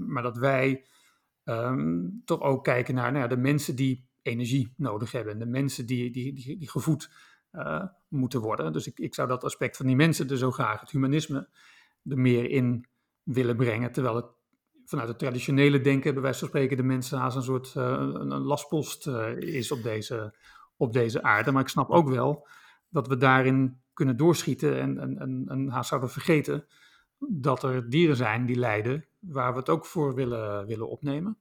[0.07, 0.87] maar dat wij
[1.45, 5.47] ehm, toch ook kijken naar nou ja, de mensen die energie nodig hebben en de
[5.47, 7.11] mensen die, die, die, die gevoed
[8.09, 8.73] moeten worden.
[8.73, 11.49] Dus ik, ik zou dat aspect van die mensen er zo graag, het humanisme,
[12.05, 12.87] er meer in
[13.23, 14.27] willen brengen, terwijl het
[14.85, 18.29] vanuit het traditionele denken, bij wijze van spreken, de mensen als een soort uh, een,
[18.29, 20.35] lastpost uh, is op deze,
[20.77, 21.53] op deze aarde.
[21.53, 22.47] Maar ik snap ook wel
[22.89, 26.67] dat we daarin kunnen doorschieten en, en, en, en haast zouden vergeten
[27.19, 31.37] dat er dieren zijn die lijden, waar we het ook voor willen, willen opnemen.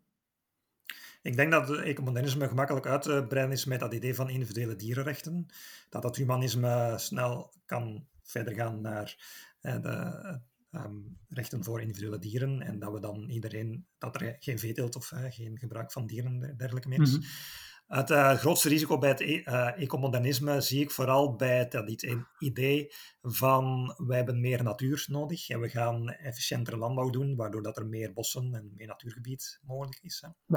[1.22, 5.46] Ik denk dat ecomodernisme gemakkelijk uit te breiden is met dat idee van individuele dierenrechten.
[5.90, 9.16] Dat dat humanisme snel kan verder gaan naar
[9.62, 10.40] eh, de,
[10.72, 15.12] um, rechten voor individuele dieren en dat we dan iedereen, dat er geen veeteelt of
[15.12, 17.12] uh, geen gebruik van dieren en dergelijke meer is.
[17.12, 17.24] -hmm.
[17.92, 22.04] Het uh, grootste risico bij het uh, ecomodernisme zie ik vooral bij dat
[22.40, 27.78] idee van wij hebben meer natuur nodig en we gaan efficiëntere landbouw doen, waardoor dat
[27.78, 30.26] er meer bossen en meer natuurgebied mogelijk is.
[30.26, 30.56] Hè.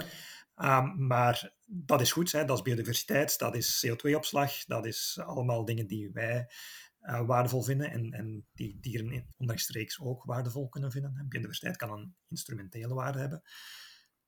[0.56, 0.78] Ja.
[0.78, 2.44] Um, maar dat is goed, hè.
[2.44, 6.50] dat is biodiversiteit, dat is CO2-opslag, dat is allemaal dingen die wij
[7.02, 11.26] uh, waardevol vinden en, en die dieren onrechtstreeks ook waardevol kunnen vinden.
[11.28, 13.42] Biodiversiteit kan een instrumentele waarde hebben.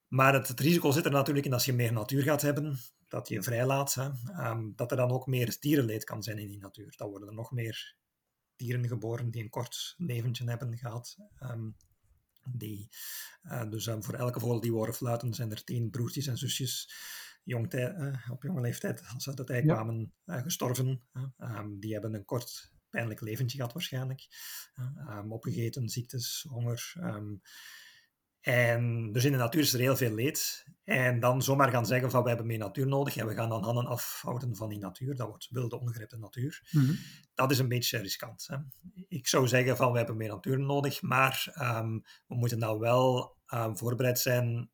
[0.08, 2.78] Maar het, het, risico zit er natuurlijk in als je meer natuur gaat hebben,
[3.08, 4.08] dat je vrijlaat, hè,
[4.50, 6.94] um, dat er dan ook meer dierenleed kan zijn in die natuur.
[6.96, 7.96] Dan worden er nog meer
[8.56, 11.16] dieren geboren die een kort leventje hebben gehad.
[11.42, 11.76] Um,
[12.50, 12.88] die,
[13.42, 16.94] uh, dus um, voor elke vogel die horen fluiten zijn er tien broertjes en zusjes
[17.42, 19.74] jong uh, op jonge leeftijd, als ze uit de tijd ja.
[19.74, 21.02] kwamen, uh, gestorven.
[21.78, 24.26] Die hebben een kort pijnlijk leventje gehad waarschijnlijk.
[25.28, 26.92] Opgegeten, ziektes, honger.
[28.48, 30.66] Um, en dus in de natuur is er heel veel leed.
[30.84, 33.62] En dan zomaar gaan zeggen van we hebben meer natuur nodig en we gaan dan
[33.62, 35.16] handen afhouden van die natuur.
[35.16, 36.68] Dat wordt wilde ongerepte natuur.
[36.70, 36.98] Mm -hmm.
[37.34, 38.46] Dat is een beetje riskant.
[38.46, 38.56] Hè.
[39.08, 41.52] Ik zou zeggen van we hebben meer natuur nodig, maar
[42.26, 43.36] we moeten nou wel
[43.72, 44.70] voorbereid zijn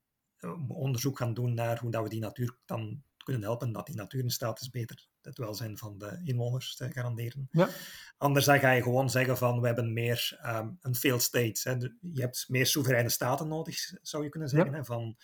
[0.68, 4.22] onderzoek gaan doen naar hoe dat we die natuur dan kunnen helpen dat die natuur
[4.22, 7.48] in staat is beter het welzijn van de inwoners te garanderen.
[7.50, 7.68] Ja.
[8.16, 11.60] Anders dan ga je gewoon zeggen van we hebben meer um, een failed state.
[11.62, 11.72] Hè.
[12.12, 14.70] Je hebt meer soevereine staten nodig, zou je kunnen zeggen.
[14.70, 14.76] Ja.
[14.76, 15.16] Hè, van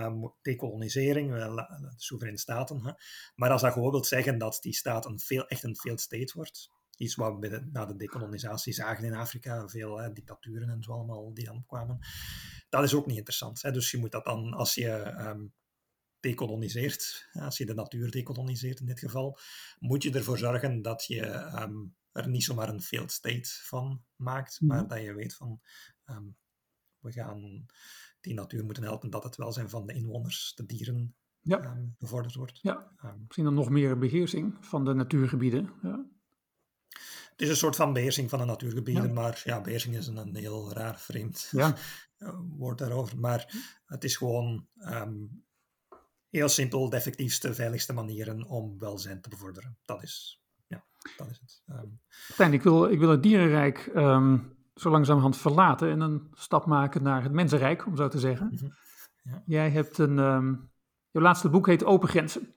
[0.00, 2.84] um, decolonisering, de soevereine staten.
[2.84, 2.92] Hè.
[3.34, 6.70] Maar als dat gewoon zeggen dat die staat een veel, echt een failed state wordt,
[6.96, 10.92] iets wat we de, na de dekolonisatie zagen in Afrika, veel hè, dictaturen en zo
[10.92, 11.98] allemaal die dan kwamen.
[12.68, 13.62] Dat is ook niet interessant.
[13.62, 13.72] Hè.
[13.72, 15.52] Dus je moet dat dan, als je um,
[16.24, 19.38] dekoloniseert, als je de natuur dekoloniseert in dit geval,
[19.78, 21.26] moet je ervoor zorgen dat je
[21.62, 24.68] um, er niet zomaar een failed state van maakt, mm.
[24.68, 25.60] maar dat je weet van
[26.06, 26.36] um,
[26.98, 27.66] we gaan
[28.20, 31.64] die natuur moeten helpen dat het welzijn van de inwoners, de dieren, ja.
[31.64, 32.58] um, bevorderd wordt.
[32.62, 35.72] Ja, misschien dan nog meer beheersing van de natuurgebieden.
[35.82, 36.06] Ja.
[37.30, 39.12] Het is een soort van beheersing van de natuurgebieden, ja.
[39.12, 41.76] maar ja, beheersing is een, een heel raar, vreemd ja.
[42.58, 43.18] woord daarover.
[43.18, 43.54] Maar
[43.86, 45.43] het is gewoon um,
[46.38, 49.78] heel simpel de effectiefste, veiligste manieren om welzijn te bevorderen.
[49.84, 50.84] Dat is, ja,
[51.16, 51.62] dat is het.
[51.66, 56.66] Um, Fijn, ik wil, ik wil het dierenrijk um, zo langzamerhand verlaten en een stap
[56.66, 58.46] maken naar het mensenrijk, om zo te zeggen.
[58.46, 58.72] Mm -hmm.
[59.22, 59.42] ja.
[59.46, 60.70] Jij hebt een, um,
[61.10, 62.54] je laatste boek heet Open Grenzen.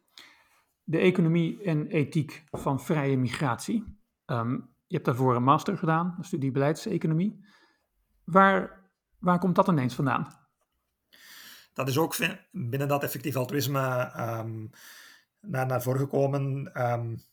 [0.83, 3.83] De economie en ethiek van vrije migratie.
[4.25, 7.45] Um, je hebt daarvoor een master gedaan, een studie beleidseconomie.
[8.23, 10.46] Waar, waar komt dat ineens vandaan?
[11.77, 12.17] Dat is ook
[12.51, 14.69] binnen dat effectief altruïsme um,
[15.41, 16.71] naar, naar voren gekomen.
[16.91, 17.23] Um,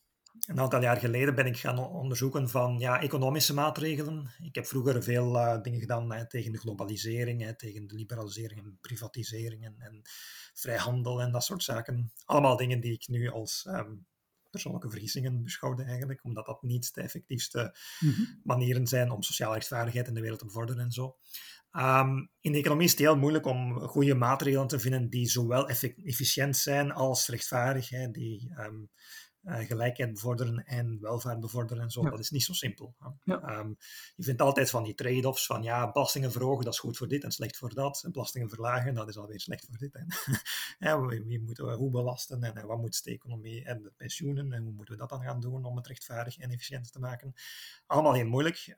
[0.47, 4.31] een aantal jaar geleden ben ik gaan onderzoeken van ja, economische maatregelen.
[4.43, 8.61] Ik heb vroeger veel uh, dingen gedaan hè, tegen de globalisering, hè, tegen de liberalisering
[8.61, 10.01] en privatisering en, en
[10.55, 12.13] vrijhandel en dat soort zaken.
[12.25, 14.07] Allemaal dingen die ik nu als um,
[14.51, 18.41] persoonlijke vergissingen beschouwde eigenlijk, omdat dat niet de effectiefste mm-hmm.
[18.43, 21.17] manieren zijn om sociale rechtvaardigheid in de wereld te bevorderen en zo.
[21.77, 25.69] Um, in de economie is het heel moeilijk om goede maatregelen te vinden die zowel
[25.69, 28.91] efficiënt zijn als rechtvaardig, hè, die um,
[29.43, 32.03] uh, gelijkheid bevorderen en welvaart bevorderen en zo.
[32.03, 32.11] Ja.
[32.11, 32.95] Dat is niet zo simpel.
[33.25, 33.59] Ja.
[33.59, 33.77] Um,
[34.17, 37.25] je vindt altijd van die trade-offs van ja, belastingen verhogen, dat is goed voor dit
[37.25, 38.03] en slecht voor dat.
[38.05, 39.95] En belastingen verlagen, dat is alweer slecht voor dit.
[39.95, 43.93] En, wie, wie moeten we hoe belasten en, en wat moet de economie en de
[43.97, 46.99] pensioenen en hoe moeten we dat dan gaan doen om het rechtvaardig en efficiënt te
[46.99, 47.35] maken.
[47.87, 48.77] Allemaal heel moeilijk.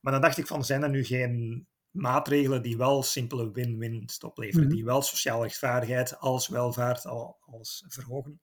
[0.00, 1.66] maar dan dacht ik van, zijn er nu geen
[2.00, 4.76] maatregelen die wel simpele win-wins opleveren, mm -hmm.
[4.76, 7.06] die wel sociale rechtvaardigheid als welvaart
[7.40, 8.40] als verhogen.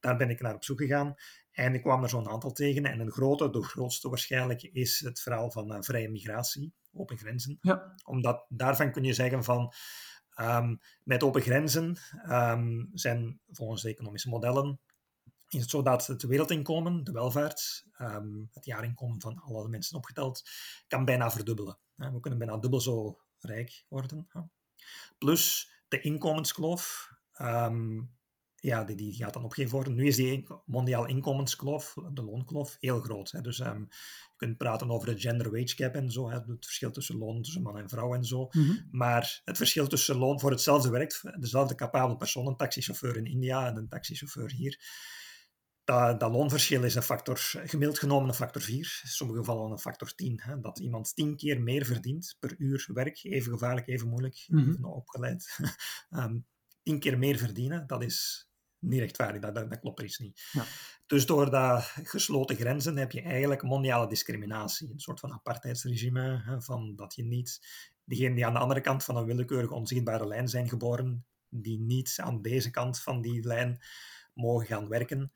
[0.00, 1.14] Daar ben ik naar op zoek gegaan
[1.50, 2.84] en ik kwam er zo'n aantal tegen.
[2.84, 7.58] En een grote, de grootste waarschijnlijk, is het verhaal van uh, vrije migratie, open grenzen.
[7.60, 7.94] Ja.
[8.04, 9.72] Omdat daarvan kun je zeggen van,
[10.40, 11.96] um, met open grenzen
[12.28, 14.80] um, zijn volgens de economische modellen
[15.48, 20.42] is het zo dat het wereldinkomen, de welvaart, um, het jaarinkomen van alle mensen opgeteld,
[20.86, 24.28] kan bijna verdubbelen we kunnen bijna dubbel zo rijk worden.
[25.18, 27.12] Plus de inkomenskloof.
[27.32, 28.00] Ehm,
[28.66, 29.94] ja, die, die gaat dan opgegeven worden.
[29.94, 33.30] Nu is die mondiale inkomenskloof, de loonkloof, heel groot.
[33.30, 33.40] Hè.
[33.40, 36.90] Dus um, je kunt praten over de gender wage gap en zo, hè, het verschil
[36.90, 38.48] tussen loon tussen man en vrouw en zo.
[38.50, 38.72] Mhm.
[38.90, 43.66] Maar het verschil tussen loon voor hetzelfde werk, dezelfde capabele persoon, een taxichauffeur in India
[43.66, 44.80] en een taxichauffeur hier,
[45.86, 49.78] dat, dat, loonverschil is een factor, gemiddeld genomen een factor 4, in sommige gevallen een
[49.78, 50.40] factor 10.
[50.42, 54.70] Hè, dat iemand 10 keer meer verdient per uur werk, even gevaarlijk, even moeilijk, Mhm.
[54.70, 55.58] even opgeleid.
[56.10, 56.46] um,
[56.82, 60.48] 10 keer meer verdienen, dat is niet rechtvaardig, dat, dat, dat klopt er iets niet.
[60.52, 60.64] Ja.
[61.06, 66.62] Dus door dat gesloten grenzen heb je eigenlijk mondiale discriminatie, een soort van apartheidsregime, hè,
[66.62, 67.60] van dat je niet,
[68.04, 72.16] diegenen die aan de andere kant van een willekeurige onzichtbare lijn zijn geboren, die niet
[72.20, 73.80] aan deze kant van die lijn
[74.34, 75.32] mogen gaan werken,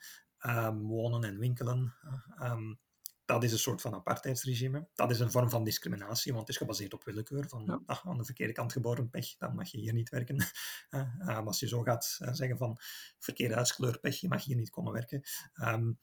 [0.47, 1.95] um, wonen en winkelen.
[2.43, 2.78] Um,
[3.24, 4.88] dat is een soort van apartheidsregime.
[4.95, 7.49] Dat is een vorm van discriminatie, want het is gebaseerd op willekeur.
[7.49, 7.80] Van Ja.
[7.86, 10.45] ah, aan de verkeerde kant geboren pech, dan mag je hier niet werken.
[10.91, 12.78] Uh, als je zo gaat uh, zeggen van
[13.18, 15.22] verkeerde huidskleur pech, je mag hier niet komen werken.
[15.62, 15.99] Um,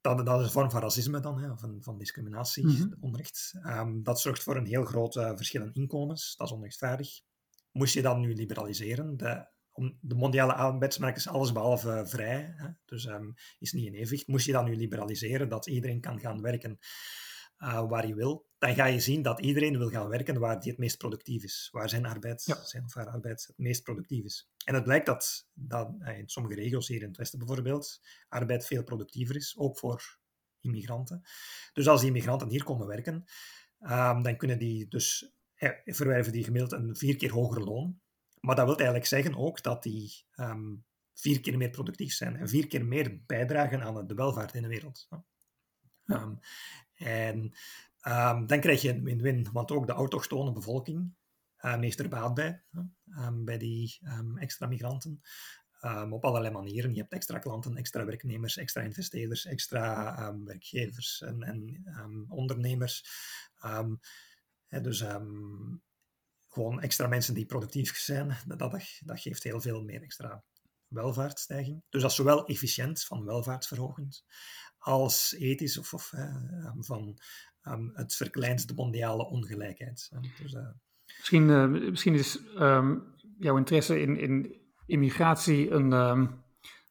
[0.00, 2.74] dat, dat, is een vorm van racisme dan, hè, van, van discriminatie, Mhm.
[2.74, 2.96] mm -hmm.
[3.00, 3.52] onrecht.
[4.02, 6.36] dat zorgt voor een heel groot uh, verschil in inkomens.
[6.36, 7.20] Dat is onrechtvaardig.
[7.72, 9.46] Moest je dat nu liberaliseren, de
[9.76, 12.68] om de mondiale arbeidsmarkt is allesbehalve vrij, hè?
[12.84, 14.26] dus um, is niet in evenwicht.
[14.26, 16.78] Moest je dat nu liberaliseren, dat iedereen kan gaan werken
[17.58, 20.70] uh, waar je wil, dan ga je zien dat iedereen wil gaan werken waar die
[20.70, 22.64] het meest productief is, waar zijn arbeid, Ja.
[22.64, 24.50] zijn of haar arbeid het meest productief is.
[24.64, 28.66] En het blijkt dat, dat uh, in sommige regio's hier in het Westen bijvoorbeeld, arbeid
[28.66, 30.18] veel productiever is, ook voor
[30.60, 31.22] immigranten.
[31.72, 33.24] Dus als die immigranten hier komen werken,
[33.80, 38.00] um, dan kunnen die dus eh, verwerven die gemiddeld een vier keer hoger loon.
[38.40, 40.84] Maar dat wil eigenlijk zeggen ook dat die um,
[41.14, 44.68] vier keer meer productief zijn en vier keer meer bijdragen aan de welvaart in de
[44.68, 45.08] wereld.
[46.04, 46.38] Um,
[46.94, 47.36] en
[48.02, 51.14] um, dan krijg je een win-win, want ook de autochtone bevolking
[51.56, 52.62] heeft er baat bij,
[53.34, 53.98] bij die
[54.36, 55.22] extra migranten.
[56.10, 56.94] op allerlei manieren.
[56.94, 61.84] Je hebt extra klanten, extra werknemers, extra investeerders, extra werkgevers en, en
[62.28, 63.04] ondernemers.
[64.68, 65.04] Dus
[66.56, 68.58] gewoon extra mensen die productief zijn, dat,
[69.04, 70.44] dat geeft heel veel meer extra
[70.88, 71.82] welvaartstijging.
[71.88, 74.24] Dus dat is zowel efficiënt, van welvaartsverhogend,
[74.78, 77.18] als ethisch of, of uh, van
[77.62, 80.10] um, het verkleint de mondiale ongelijkheid.
[80.42, 80.68] Dus, uh,
[81.16, 86.44] misschien, uh, misschien is um, jouw interesse in, in immigratie een, um,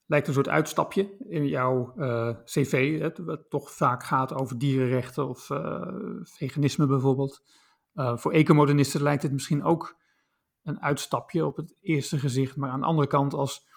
[0.06, 1.94] lijkt een soort uitstapje in jouw
[2.44, 5.46] cv, het, wat toch vaak gaat over dierenrechten of
[6.24, 7.44] veganisme bijvoorbeeld.
[7.96, 10.00] Uh, voor ecomodernisten lijkt het misschien ook
[10.64, 12.56] een uitstapje op het eerste gezicht.
[12.56, 13.68] Maar aan de andere kant, als,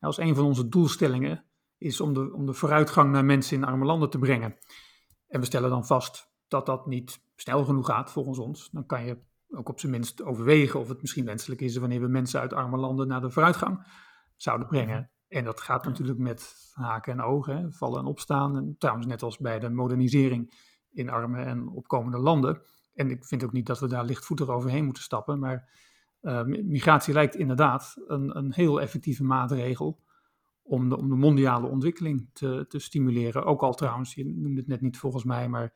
[0.00, 1.44] als een van onze doelstellingen
[1.78, 4.56] is om de, om de vooruitgang naar mensen in arme landen te brengen.
[5.28, 8.68] En we stellen dan vast dat dat niet snel genoeg gaat volgens ons.
[8.70, 9.18] Dan kan je
[9.48, 12.76] ook op zijn minst overwegen of het misschien wenselijk is wanneer we mensen uit arme
[12.76, 13.86] landen naar de vooruitgang
[14.36, 15.10] zouden brengen.
[15.28, 18.56] En dat gaat natuurlijk met haken en ogen, hè, vallen en opstaan.
[18.56, 20.54] En trouwens net als bij de modernisering
[20.90, 22.62] in arme en opkomende landen.
[22.94, 25.38] En ik vind ook niet dat we daar lichtvoetig overheen moeten stappen.
[25.38, 25.68] Maar
[26.22, 30.00] uh, migratie lijkt inderdaad een, een heel effectieve maatregel
[30.62, 33.44] om de, om de mondiale ontwikkeling te, te stimuleren.
[33.44, 35.72] Ook al trouwens, je noemde het net niet volgens mij, maar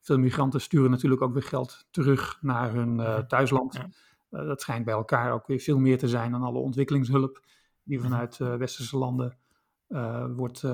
[0.00, 3.74] veel migranten sturen natuurlijk ook weer geld terug naar hun uh, thuisland.
[3.74, 3.88] Ja.
[4.30, 7.44] Uh, dat schijnt bij elkaar ook weer veel meer te zijn dan alle ontwikkelingshulp
[7.82, 9.38] die vanuit uh, westerse landen
[10.36, 10.64] wordt,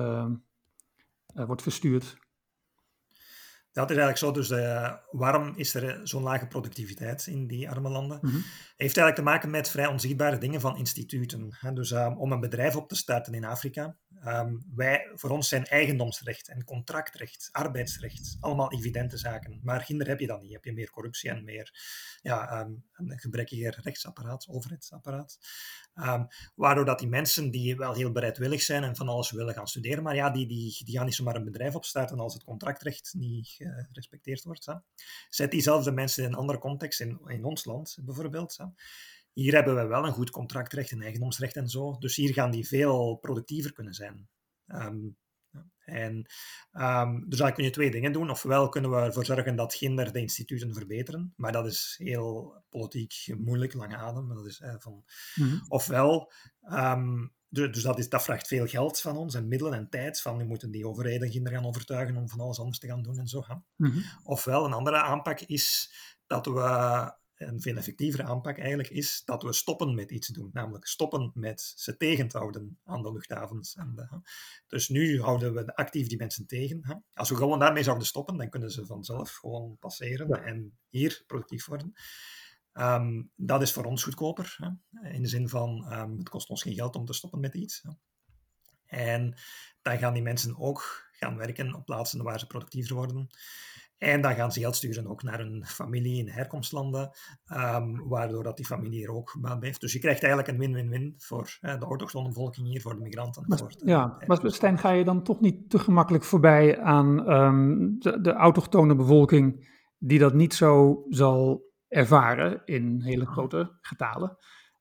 [1.33, 2.17] wordt verstuurd.
[3.75, 7.89] Dat is eigenlijk zo, dus de, waarom is er zo'n lage productiviteit in die arme
[7.89, 8.17] landen?
[8.21, 8.35] Mhm.
[8.77, 11.57] Heeft eigenlijk te maken met vrij onzichtbare dingen van instituten.
[11.73, 13.95] Dus um, om een bedrijf op te starten in Afrika,
[14.25, 19.59] um, wij, voor ons zijn eigendomsrecht en contractrecht, arbeidsrecht, allemaal evidente zaken.
[19.63, 20.53] Maar ginder heb je dat niet.
[20.53, 21.73] Heb je meer corruptie en meer
[22.21, 25.37] ja, um, een gebrekkiger rechtsapparaat, overheidsapparaat.
[26.55, 30.03] waardoor dat die mensen die wel heel bereidwillig zijn en van alles willen gaan studeren,
[30.03, 33.64] maar ja, die, die, die gaan niet zomaar een bedrijf opstarten als het contractrecht niet
[33.87, 34.65] gerespecteerd wordt.
[34.65, 34.73] Hè.
[35.29, 38.57] Zet diezelfde mensen in een andere context, in, in ons land bijvoorbeeld.
[38.57, 38.65] Hè.
[39.33, 42.67] Hier hebben we wel een goed contractrecht en eigendomsrecht en zo, dus hier gaan die
[42.67, 44.29] veel productiever kunnen zijn.
[44.67, 45.17] Um,
[45.85, 46.25] en,
[46.73, 48.29] um, dus dan kun je twee dingen doen.
[48.29, 53.73] Ofwel kunnen we ervoor zorgen dat de instituten verbeteren, maar dat is heel politiek moeilijk,
[53.73, 54.27] lange adem.
[54.27, 55.03] Dat is, eh, van,
[55.35, 55.65] mm-hmm.
[55.67, 56.31] Ofwel,
[56.71, 60.21] um, dus dat, is, dat vraagt veel geld van ons en middelen en tijd.
[60.21, 63.19] Van, we moeten die overheden ginder gaan overtuigen om van alles anders te gaan doen
[63.19, 63.43] en zo.
[63.75, 64.03] Mm-hmm.
[64.23, 65.93] Ofwel, een andere aanpak is
[66.27, 70.49] dat we een veel effectievere aanpak eigenlijk is dat we stoppen met iets doen.
[70.53, 73.75] Namelijk stoppen met ze tegen te houden aan de luchthavens.
[73.75, 74.21] En de,
[74.67, 76.79] dus nu houden we actief die mensen tegen.
[76.81, 76.93] Hè.
[77.13, 81.65] Als we gewoon daarmee zouden stoppen, dan kunnen ze vanzelf gewoon passeren en hier productief
[81.65, 81.93] worden.
[82.75, 84.55] Ehm, dat is voor ons goedkoper.
[84.57, 85.09] Hè.
[85.09, 87.81] In de zin van, um, het kost ons geen geld om te stoppen met iets.
[87.81, 87.91] Hè.
[88.85, 89.35] En
[89.81, 93.27] dan gaan die mensen ook gaan werken op plaatsen waar ze productiever worden.
[93.97, 97.11] En dan gaan ze geld sturen ook naar hun familie in herkomstlanden,
[97.53, 99.81] um, waardoor dat die familie er ook baat bij heeft.
[99.81, 103.43] Dus je krijgt eigenlijk een win-win-win voor uh, de autochtone bevolking hier, voor de migranten.
[103.47, 107.31] Maar, voor de, ja, maar Stijn, ga je dan toch niet te gemakkelijk voorbij aan
[107.31, 114.37] um, de, de autochtone bevolking die dat niet zo zal ervaren in hele grote getalen?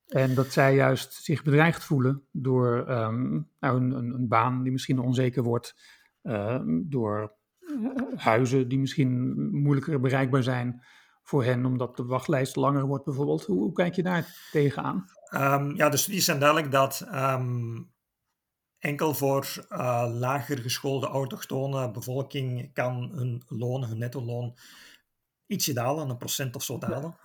[0.07, 4.99] En dat zij juist zich bedreigd voelen door um, nou, een, een, baan die misschien
[4.99, 5.75] onzeker wordt,
[6.23, 7.35] uh, door
[8.17, 10.83] huizen die misschien moeilijker bereikbaar zijn
[11.23, 13.45] voor hen, omdat de wachtlijst langer wordt bijvoorbeeld.
[13.45, 15.05] Hoe, hoe kijk je daar tegenaan?
[15.35, 17.93] Um, ja, de studies zijn duidelijk dat um,
[18.79, 24.55] enkel voor uh, lager geschoolde autochtone bevolking kan hun loon, hun netto loon,
[25.47, 27.17] ietsje dalen, een procent of zo dalen.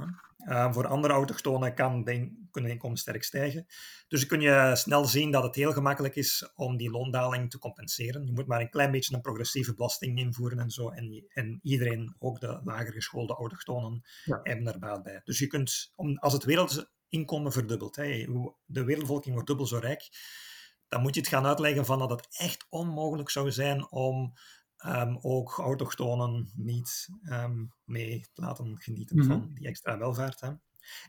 [0.48, 3.66] Uh, voor andere autochtonen kan de, kunnen inkomen sterk stijgen.
[4.08, 8.26] Dus kun je snel zien dat het heel gemakkelijk is om die loondaling te compenseren.
[8.26, 10.90] Je moet maar een klein beetje een progressieve belasting invoeren en zo.
[10.90, 14.40] En, en iedereen, ook de lager geschoolde autochtonen, ja.
[14.44, 15.22] hebben er baat bij.
[15.24, 18.26] Dus je kunt, om, als het wereldinkomen verdubbelt, hè,
[18.66, 20.10] de wereldvolking wordt dubbel zo rijk,
[20.88, 24.34] dan moet je het gaan uitleggen van dat het echt onmogelijk zou zijn om
[24.86, 29.32] um, ook autochtonen niet um, mee laten genieten mm -hmm.
[29.32, 30.40] van die extra welvaart.
[30.40, 30.52] Hè.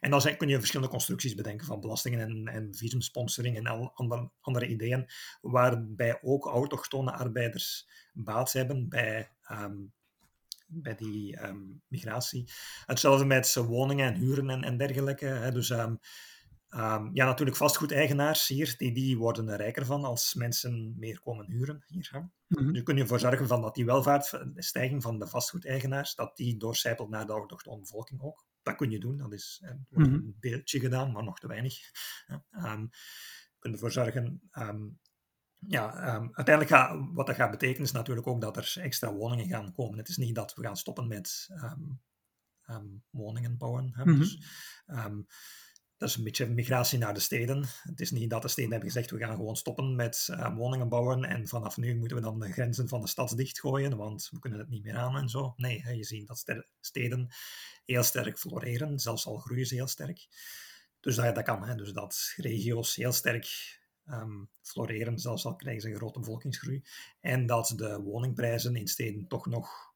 [0.00, 3.90] En dan zijn, kun je verschillende constructies bedenken van belastingen en, en visumsponsoring en al
[3.94, 5.10] andere, andere ideeën,
[5.40, 9.92] waarbij ook autochtone arbeiders baat hebben bij, um,
[10.66, 11.38] bij die
[11.88, 12.50] migratie.
[12.86, 15.26] Hetzelfde met woningen en huren en, en dergelijke.
[15.26, 15.52] Hè.
[15.52, 15.98] Dus Um,
[17.12, 21.84] ja, natuurlijk vastgoedeigenaars hier, die, die worden er rijker van als mensen meer komen huren
[21.86, 22.08] hier.
[22.12, 22.18] Hè.
[22.18, 22.70] Mm -hmm.
[22.70, 27.08] Nu kun je ervoor zorgen van dat die welvaartstijging van de vastgoedeigenaars, dat die doorcijpelt
[27.08, 28.46] naar de autochtone bevolking ook.
[28.62, 30.24] Dat kun je doen, dat is wordt mm -hmm.
[30.24, 31.78] een beeldje gedaan, maar nog te weinig.
[32.50, 32.88] Um,
[33.50, 34.50] je kunt ervoor zorgen...
[34.58, 34.98] Um,
[35.66, 39.48] ja, um, uiteindelijk gaat, wat dat gaat betekenen is natuurlijk ook dat er extra woningen
[39.48, 39.98] gaan komen.
[39.98, 41.48] Het is niet dat we gaan stoppen met
[43.10, 43.92] woningen bouwen.
[43.94, 44.04] Hè.
[44.04, 44.18] Mm -hmm.
[44.18, 44.38] Dus,
[46.00, 47.64] dat is een beetje migratie naar de steden.
[47.82, 50.88] Het is niet dat de steden hebben gezegd, we gaan gewoon stoppen met uh, woningen
[50.88, 54.38] bouwen en vanaf nu moeten we dan de grenzen van de stad dichtgooien, want we
[54.38, 55.54] kunnen het niet meer aan en zo.
[55.56, 57.28] Nee, je ziet dat steden
[57.84, 60.26] heel sterk floreren, zelfs al groeien ze heel sterk.
[61.00, 61.74] Dus dat, dat kan, hè.
[61.74, 66.82] dus dat regio's heel sterk um, floreren, zelfs al krijgen ze een grote bevolkingsgroei.
[67.20, 69.89] En dat de woningprijzen in steden toch nog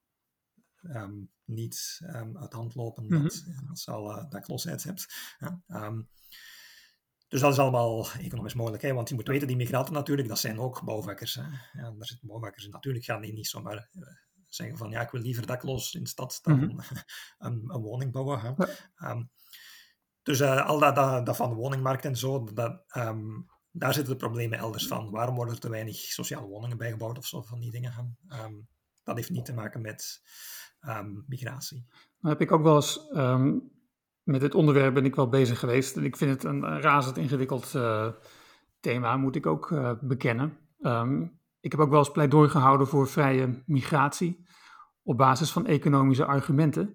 [0.88, 3.22] um, niet um, uit hand lopen mm -hmm.
[3.22, 5.06] dat, als je al uh, dakloosheid hebt.
[5.68, 6.08] Um,
[7.28, 8.82] dus dat is allemaal economisch mogelijk.
[8.82, 8.92] Hè?
[8.92, 11.34] Want je moet weten, die migranten natuurlijk, dat zijn ook bouwvakkers.
[11.34, 11.42] Hè?
[11.72, 12.70] Ja, daar zitten bouwvakkers in.
[12.70, 14.06] Natuurlijk gaan die niet zomaar uh,
[14.48, 16.78] zeggen van ja, ik wil liever dakloos in de stad dan mm -hmm.
[17.46, 18.40] een, een, woning bouwen.
[18.40, 18.52] Hè?
[18.56, 19.28] Ja.
[20.22, 22.84] dus uh, al dat, dat, dat, van de woningmarkt en zo, dat,
[23.70, 25.10] daar zitten de problemen elders van.
[25.10, 28.18] Waarom worden er te weinig sociale woningen bijgebouwd of zo van die dingen?
[29.02, 30.22] dat heeft niet te maken met
[30.88, 31.86] um, migratie.
[32.20, 33.72] Dan heb ik ook wel eens um,
[34.22, 35.96] met dit onderwerp ben ik wel bezig geweest.
[35.96, 38.08] En ik vind het een razend ingewikkeld uh,
[38.80, 40.58] thema, moet ik ook uh, bekennen.
[40.80, 44.46] Um, ik heb ook wel eens pleidooi gehouden voor vrije migratie
[45.02, 46.94] op basis van economische argumenten.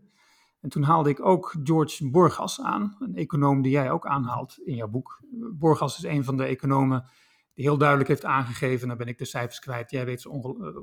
[0.61, 4.75] En toen haalde ik ook George Borgas aan, een econoom die jij ook aanhaalt in
[4.75, 5.23] jouw boek.
[5.53, 7.09] Borgas is een van de economen
[7.53, 10.29] die heel duidelijk heeft aangegeven, dan ben ik de cijfers kwijt, jij weet ze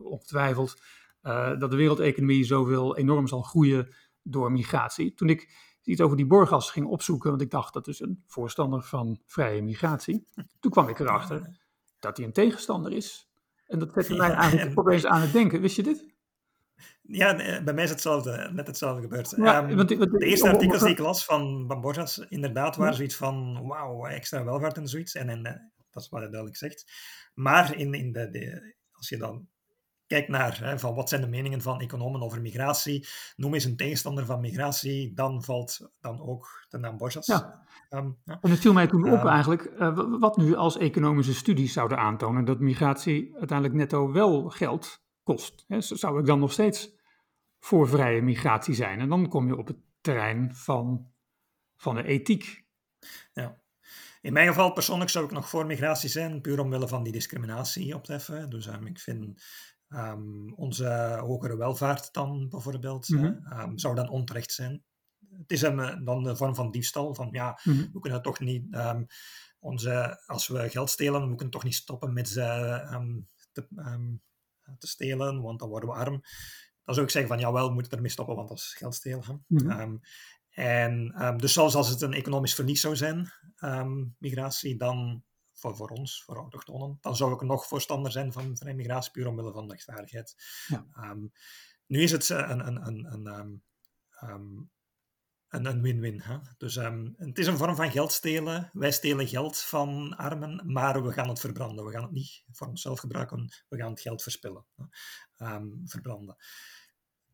[0.03, 0.83] ongetwijfeld,
[1.27, 5.15] uh, dat de wereldeconomie zoveel enorm zal groeien door migratie.
[5.15, 5.51] Toen ik
[5.83, 9.63] iets over die Borgas ging opzoeken, want ik dacht dat is een voorstander van vrije
[9.63, 10.27] migratie.
[10.61, 11.59] Toen kwam ik erachter
[11.99, 13.31] dat hij een tegenstander is.
[13.67, 15.61] En dat zette mij eigenlijk opeens aan het denken.
[15.61, 16.15] Wist je dit?
[17.03, 19.35] Ja, bij mij is hetzelfde, net hetzelfde gebeurd.
[19.37, 22.95] Ja, um, want, want, de eerste artikels die ik las van, van Borgas, inderdaad, waren
[22.95, 25.15] zoiets van wauw, extra welvaart en zoiets.
[25.15, 25.43] En, en
[25.91, 26.93] dat is wat hij duidelijk zegt.
[27.35, 29.49] Maar in, in de, de, als je dan
[30.07, 33.07] kijk naar hè, van wat zijn de meningen van economen over migratie.
[33.37, 37.27] Noem eens een tegenstander van migratie, dan valt dan ook de naam Borjas.
[37.27, 37.65] Ja.
[37.91, 38.39] Um, ja.
[38.41, 41.99] En het viel mij toen op um, eigenlijk, uh, wat nu als economische studies zouden
[41.99, 45.65] aantonen, dat migratie uiteindelijk netto wel geld kost.
[45.69, 46.95] Hè, zou ik dan nog steeds
[47.59, 49.01] voor vrije migratie zijn?
[49.01, 51.11] En dan kom je op het terrein van,
[51.77, 52.65] van de ethiek.
[53.33, 53.61] Ja.
[54.21, 57.95] In mijn geval persoonlijk zou ik nog voor migratie zijn, puur omwille van die discriminatie
[57.95, 58.51] op te heffen.
[58.51, 59.43] Dus um, ik vind
[59.89, 63.61] Um, onze hogere welvaart dan bijvoorbeeld, mm -hmm.
[63.61, 64.85] um, zou dan onterecht zijn.
[65.39, 67.15] het is een, dan een vorm van diefstal.
[67.15, 67.87] Van ja, Mhm.
[67.93, 68.67] we kunnen toch niet.
[68.75, 69.05] ehm,
[69.59, 73.21] onze, als we geld stelen, we kunnen toch niet stoppen met ze ehm,
[73.53, 74.15] te, ehm,
[74.79, 76.21] te stelen, want dan worden we arm.
[76.85, 79.45] Dan zou ik zeggen van jawel, we moeten ermee stoppen, want dat is geld stelen.
[79.69, 79.97] Ehm,
[80.51, 85.25] en ehm, dus zelfs als het een economisch verlies zou zijn, ehm, migratie, dan
[85.59, 89.27] voor, voor ons, voor autochtonen, dan zou ik nog voorstander zijn van vrije migratie, puur
[89.27, 90.35] omwille van rechtvaardigheid.
[90.67, 90.87] Ja.
[90.93, 91.27] Ehm,
[91.87, 93.55] nu is het eh, een, een, een, een, ehm,
[94.11, 96.21] ehm, een, win-win.
[96.21, 96.39] hè.
[96.57, 96.75] Dus
[97.17, 98.71] het is een vorm van geld stelen.
[98.73, 101.85] Wij stelen geld van armen, maar we gaan het verbranden.
[101.85, 104.67] We gaan het niet voor onszelf gebruiken, we gaan het geld verspillen.
[105.85, 106.37] verbranden.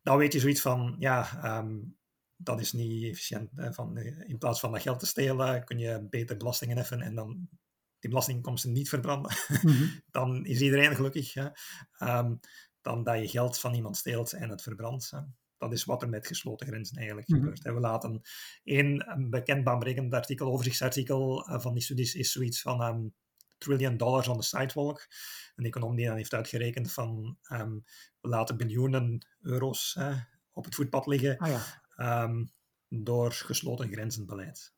[0.01, 1.25] Dan weet je zoiets van, ja,
[2.43, 3.49] dat is niet efficiënt.
[3.55, 7.15] van, eh, in plaats van dat geld te stelen, kun je beter belastingen heffen en
[7.15, 7.49] dan
[8.03, 9.31] die belastinginkomsten niet verbranden.
[9.63, 9.87] Mhm.
[10.11, 11.33] dan is iedereen gelukkig.
[11.33, 11.47] Hè?
[11.97, 12.35] Ehm,
[12.81, 15.09] dan dat je geld van iemand steelt en het verbrandt.
[15.11, 15.19] Hè?
[15.57, 17.39] Dat is wat er met gesloten grenzen eigenlijk Mhm.
[17.39, 17.63] gebeurt.
[17.63, 17.73] Hè?
[17.73, 18.21] We laten
[18.63, 23.07] één bekend baanbrekend artikel, overzichtsartikel eh, van die studies, is zoiets van ehm,
[23.57, 25.07] trillion dollars on the sidewalk.
[25.55, 27.73] Een econoom die dan heeft uitgerekend van ehm,
[28.21, 29.97] we laten biljoenen euro's
[30.53, 31.49] op het voetpad liggen Ah
[31.95, 32.29] ja.
[32.89, 34.73] door gesloten grenzenbeleid.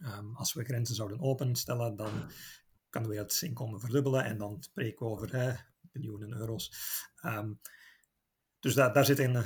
[0.00, 2.30] Ehm, als we grenzen zouden openstellen, dan
[2.90, 5.52] kan de wereldinkomen verdubbelen en dan spreken we over hè,
[5.92, 6.72] miljoenen euro's.
[7.20, 7.52] Ehm,
[8.60, 9.44] dus daar, daar zit een,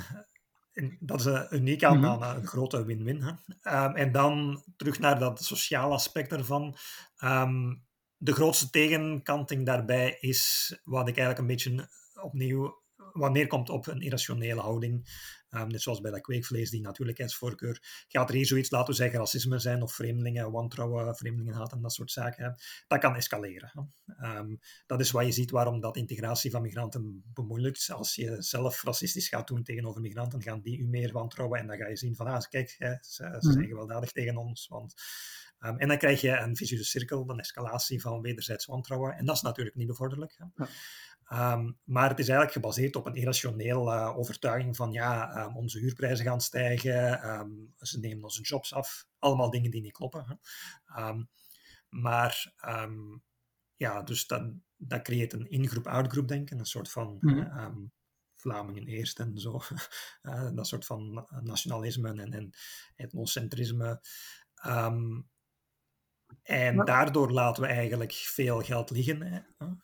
[0.73, 2.05] een- dat is een uniek aan, Mhm.
[2.23, 3.39] aan een grote win-win.
[3.61, 6.75] Ehm, en dan terug naar dat sociale aspect ervan.
[8.17, 11.89] De grootste tegenkanting daarbij is wat ik eigenlijk een beetje
[12.21, 12.82] opnieuw
[13.13, 15.21] wat neerkomt op een irrationele houding.
[15.49, 18.05] Ehm, net zoals bij dat kweekvlees, die natuurlijkheidsvoorkeur.
[18.07, 21.93] Gaat er hier zoiets, laten we zeggen, racisme zijn of vreemdelingen, wantrouwen, vreemdelingen haten, dat
[21.93, 22.43] soort zaken.
[22.45, 22.49] hè.
[22.87, 23.91] Dat kan escaleren.
[24.17, 24.55] Ehm,
[24.85, 27.89] dat is wat je ziet waarom dat integratie van migranten bemoeilijkt.
[27.91, 31.77] Als je zelf racistisch gaat doen tegenover migranten, gaan die u meer wantrouwen en dan
[31.77, 33.51] ga je zien van, ah, kijk, hè, ze, ze Mhm.
[33.51, 34.67] zijn gewelddadig tegen ons.
[34.67, 34.93] Want,
[35.59, 39.13] ehm, en dan krijg je een vicieuze cirkel, een escalatie van wederzijds wantrouwen.
[39.13, 40.35] En dat is natuurlijk niet bevorderlijk.
[40.55, 40.67] Ja.
[41.27, 45.79] Ehm, maar het is eigenlijk gebaseerd op een irrationele eh, overtuiging van ja, ehm, onze
[45.79, 49.07] huurprijzen gaan stijgen, ehm, ze nemen onze jobs af.
[49.19, 50.25] Allemaal dingen die niet kloppen.
[50.27, 51.13] Hè.
[51.89, 52.53] Maar
[53.75, 57.77] ja, dus dat, dat creëert een in-groep-out-groep denken, een soort van ehm,
[58.35, 59.59] Vlamingen eerst en zo.
[60.21, 62.53] Eh, dat soort van na- nationalisme en, en
[62.95, 64.01] etnocentrisme.
[66.43, 69.21] En daardoor laten we eigenlijk veel geld liggen.
[69.21, 69.39] Hè.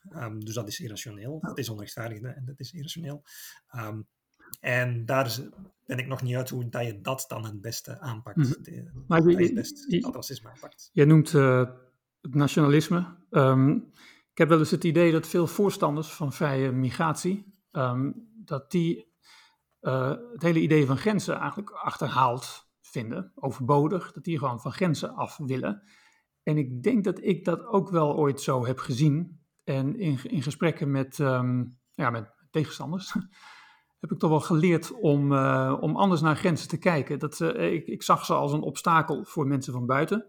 [0.09, 1.39] Ehm, dus dat is irrationeel.
[1.41, 3.23] Dat is onrechtvaardig en dat is irrationeel.
[3.67, 4.01] Ehm,
[4.59, 5.37] en daar
[5.85, 8.37] ben ik nog niet uit hoe dat je dat dan het beste aanpakt.
[8.37, 8.61] Mhm.
[8.61, 10.89] De- Maar je- je het best je- dat racisme aanpakt.
[10.93, 11.69] Jij noemt eh,
[12.21, 13.17] het nationalisme.
[13.29, 13.69] Ehm,
[14.31, 17.57] ik heb wel eens het idee dat veel voorstanders van vrije migratie,
[18.45, 19.07] dat die
[19.79, 25.15] eh, het hele idee van grenzen eigenlijk achterhaald vinden, overbodig, dat die gewoon van grenzen
[25.15, 25.83] af willen.
[26.43, 29.39] En ik denk dat ik dat ook wel ooit zo heb gezien.
[29.63, 33.13] En in, in gesprekken met, ehm, ja, met tegenstanders
[33.99, 37.19] heb ik toch wel geleerd om, eh, om anders naar grenzen te kijken.
[37.19, 40.25] Dat, eh, ik, ik zag ze als een obstakel voor mensen van buiten.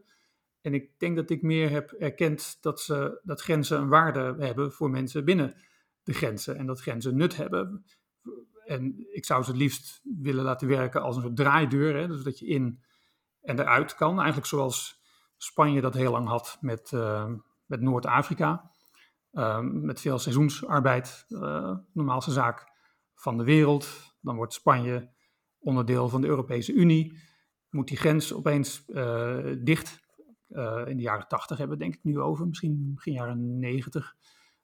[0.61, 4.73] En ik denk dat ik meer heb erkend dat, ze, dat grenzen een waarde hebben
[4.73, 5.55] voor mensen binnen
[6.03, 6.57] de grenzen.
[6.57, 7.85] En dat grenzen nut hebben.
[8.65, 11.97] En ik zou ze het liefst willen laten werken als een soort draaideur.
[11.97, 12.07] Hè?
[12.07, 12.83] Dus dat je in
[13.41, 14.17] en eruit kan.
[14.17, 15.00] Eigenlijk zoals
[15.43, 17.33] Spanje dat heel lang had met, eh,
[17.67, 18.71] met Noord-Afrika.
[19.33, 21.25] Ehm, met veel seizoensarbeid.
[21.29, 22.73] eh, normaalste zaak
[23.15, 23.89] van de wereld.
[24.21, 25.11] Dan wordt Spanje
[25.59, 27.19] onderdeel van de Europese Unie.
[27.71, 30.09] Moet die grens opeens eh, dicht.
[30.87, 32.47] In de jaren 80 hebben we denk ik nu over.
[32.47, 34.15] Misschien begin jaren 90.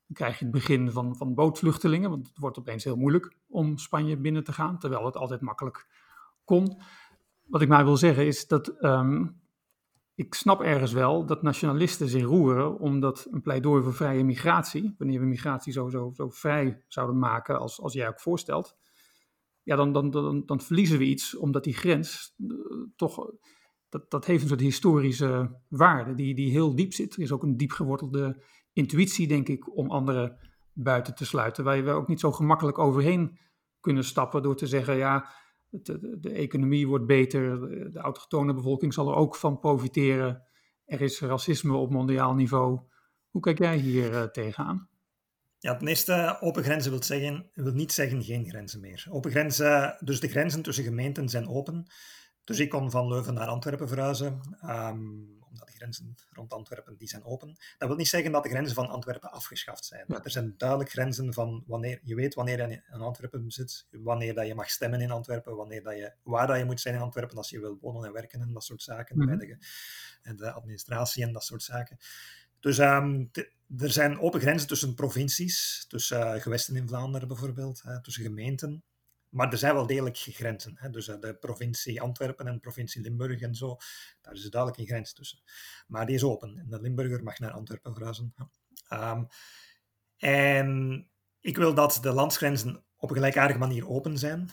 [0.06, 2.10] Dan krijg je het begin van, van bootvluchtelingen.
[2.10, 4.78] Want het wordt opeens heel moeilijk om Spanje binnen te gaan.
[4.78, 5.86] Terwijl het altijd makkelijk
[6.44, 6.80] kon.
[7.42, 9.26] Wat ik maar wil zeggen is dat ehm,
[10.16, 15.20] ik snap ergens wel dat nationalisten zich roeren omdat een pleidooi voor vrije migratie, wanneer
[15.20, 18.76] we migratie zo, zo vrij zouden maken als, als jij ook voorstelt,
[19.62, 22.48] ja, dan, dan, dan, dan verliezen we iets omdat die grens eh,
[22.96, 23.30] toch,
[23.88, 27.14] dat, dat heeft een soort historische waarde die, die heel diep zit.
[27.14, 28.42] Er is ook een diep gewortelde
[28.72, 30.38] intuïtie, denk ik, om anderen
[30.72, 33.38] buiten te sluiten, waar we ook niet zo gemakkelijk overheen
[33.80, 35.28] kunnen stappen door te zeggen, ja,
[35.70, 37.60] de, de, de economie wordt beter,
[37.92, 40.42] de, autochtone bevolking zal er ook van profiteren.
[40.84, 42.80] Er is racisme op mondiaal niveau.
[43.28, 44.88] Hoe kijk jij hier uh, tegenaan?
[45.58, 49.06] Ja, ten eerste, open grenzen wil, zeggen, wil niet zeggen geen grenzen meer.
[49.10, 51.86] Open grenzen, dus de grenzen tussen gemeenten zijn open.
[52.44, 55.35] Dus ik kon van Leuven naar Antwerpen verhuizen, omdat
[55.76, 57.56] grenzen rond Antwerpen die zijn open.
[57.78, 60.04] Dat wil niet zeggen dat de grenzen van Antwerpen afgeschaft zijn.
[60.08, 64.46] Er zijn duidelijk grenzen van wanneer je weet wanneer je in Antwerpen zit, wanneer dat
[64.46, 67.36] je mag stemmen in Antwerpen, wanneer dat je, waar dat je moet zijn in Antwerpen
[67.36, 69.58] als je wil wonen en werken en dat soort zaken, mm bij de,
[70.22, 71.96] en de administratie en dat soort zaken.
[72.60, 73.24] Dus ehm,
[73.78, 78.84] er zijn open grenzen tussen provincies, tussen uh, gewesten in Vlaanderen bijvoorbeeld, tussen gemeenten.
[79.36, 80.72] Maar er zijn wel degelijk grenzen.
[80.76, 80.90] Hè.
[80.90, 83.76] Dus uh, de provincie Antwerpen en de provincie Limburg en zo,
[84.20, 85.38] daar is duidelijk een grens tussen.
[85.86, 88.34] Maar die is open en de Limburger mag naar Antwerpen verhuizen.
[88.92, 89.26] Um,
[90.16, 91.10] en
[91.40, 94.50] ik wil dat de landsgrenzen op een gelijkaardige manier open zijn.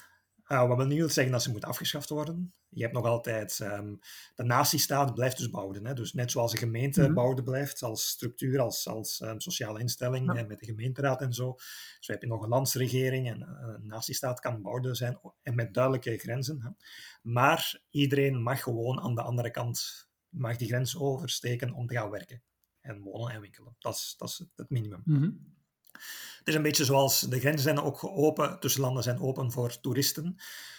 [0.47, 2.53] Uh, wat wil niet zeggen dat ze moeten afgeschaft worden.
[2.69, 3.99] Je hebt nog altijd, um,
[4.35, 5.85] de natiestaat blijft dus bouwen.
[5.85, 5.93] Hè?
[5.93, 10.33] Dus net zoals een gemeente mm bouwen blijft, als structuur, als, als um, sociale instelling,
[10.33, 10.43] ja.
[10.43, 11.55] met de gemeenteraad en zo.
[11.99, 15.73] Zo heb je nog een landsregering en uh, een natiestaat kan bouwen zijn, en met
[15.73, 16.61] duidelijke grenzen.
[16.61, 16.69] Hè?
[17.21, 22.09] Maar iedereen mag gewoon aan de andere kant, mag die grens oversteken om te gaan
[22.09, 22.43] werken.
[22.81, 23.75] En wonen en winkelen.
[23.79, 25.01] Dat is, dat is het minimum.
[25.05, 25.52] Mm -hmm.
[26.37, 29.79] Het is een beetje zoals de grenzen zijn ook open, tussen landen zijn open voor
[29.79, 30.35] toeristen.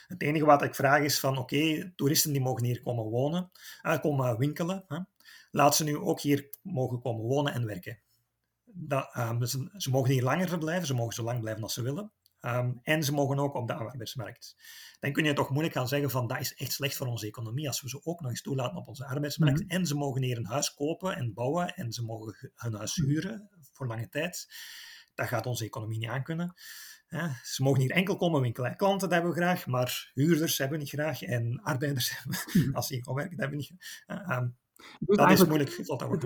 [0.06, 3.50] Het enige wat ik vraag is van oké, toeristen die mogen hier komen wonen,
[3.82, 4.84] uh, komen winkelen.
[4.88, 4.98] Hè.
[5.50, 7.98] Laat ze nu ook hier mogen komen wonen en werken.
[8.64, 11.82] Dat, um, ze, ze, mogen hier langer verblijven, ze mogen zo lang blijven als ze
[11.82, 12.12] willen.
[12.40, 14.56] Um, en ze mogen ook op de arbeidsmarkt.
[15.00, 17.66] Dan kun je toch moeilijk gaan zeggen van dat is echt slecht voor onze economie
[17.66, 19.60] als we ze ook nog eens toelaten op onze arbeidsmarkt.
[19.60, 19.76] Mm -hmm.
[19.76, 23.48] En ze mogen hier een huis kopen en bouwen en ze mogen hun huis huren
[23.72, 24.46] voor lange tijd
[25.14, 26.54] dat gaat onze economie niet aankunnen.
[27.08, 28.76] Ja, ze mogen hier enkel komen winkelen.
[28.76, 31.22] Klanten dat hebben we graag, maar huurders hebben we niet graag.
[31.22, 32.24] En arbeiders,
[32.72, 34.38] als ze hier werken, dat hebben we niet graag.
[34.38, 34.56] Um,
[34.98, 35.70] dat is moeilijk.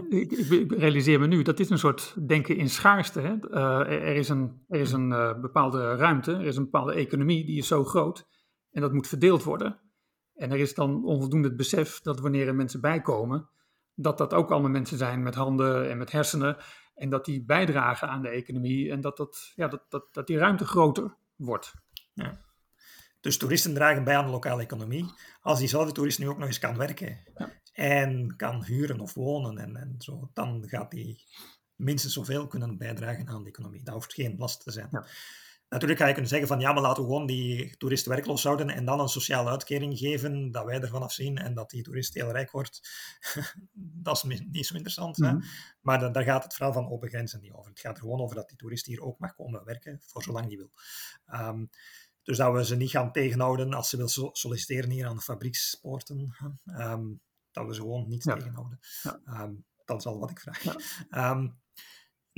[0.09, 3.20] Ik, ik, realiseer me nu, dat is een soort denken in schaarste.
[3.20, 3.34] Hè?
[3.51, 7.45] Uh, er is een, er is een uh, bepaalde ruimte, er is een bepaalde economie,
[7.45, 8.26] die is zo groot.
[8.70, 9.80] En dat moet verdeeld worden.
[10.34, 13.49] En er is dan onvoldoende het besef dat wanneer er mensen bijkomen,
[13.95, 16.57] dat dat ook allemaal mensen zijn met handen en met hersenen.
[16.99, 20.39] En dat die bijdragen aan de economie en dat, dat, ja, dat, dat, dat die
[20.39, 21.75] ruimte groter wordt.
[22.15, 22.41] Ja.
[23.21, 25.13] Dus toeristen dragen bij aan de lokale economie.
[25.41, 27.51] Als diezelfde toerist nu ook nog eens kan werken ja.
[27.73, 31.25] en kan huren of wonen en, en zo, dan gaat die
[31.77, 33.83] minstens zoveel kunnen bijdragen aan de economie.
[33.83, 34.89] Dat hoeft geen last te zijn.
[34.91, 35.07] Ja.
[35.69, 38.71] Natuurlijk ga je kunnen zeggen van ja, maar laten we gewoon die toerist werkloos houden
[38.71, 42.31] en dan een sociale uitkering geven, dat wij ervan afzien en dat die toerist heel
[42.31, 42.81] rijk wordt.
[44.07, 45.19] dat is niet zo interessant.
[45.19, 45.41] Mm -hmm.
[45.41, 45.47] hè?
[45.81, 47.71] Maar da daar gaat het vooral van open grenzen niet over.
[47.71, 50.49] Het gaat er gewoon over dat die toerist hier ook mag komen werken, voor zolang
[50.49, 50.71] die wil.
[51.35, 51.71] Um,
[52.23, 55.23] dus dat we ze niet gaan tegenhouden als ze wil so solliciteren hier aan de
[55.23, 56.37] fabriekspoorten.
[56.66, 58.35] Um, dat we ze gewoon niet ja.
[58.35, 58.79] tegenhouden.
[59.03, 59.43] Ja.
[59.43, 60.62] Um, dat is al wat ik vraag.
[60.62, 60.77] Ja.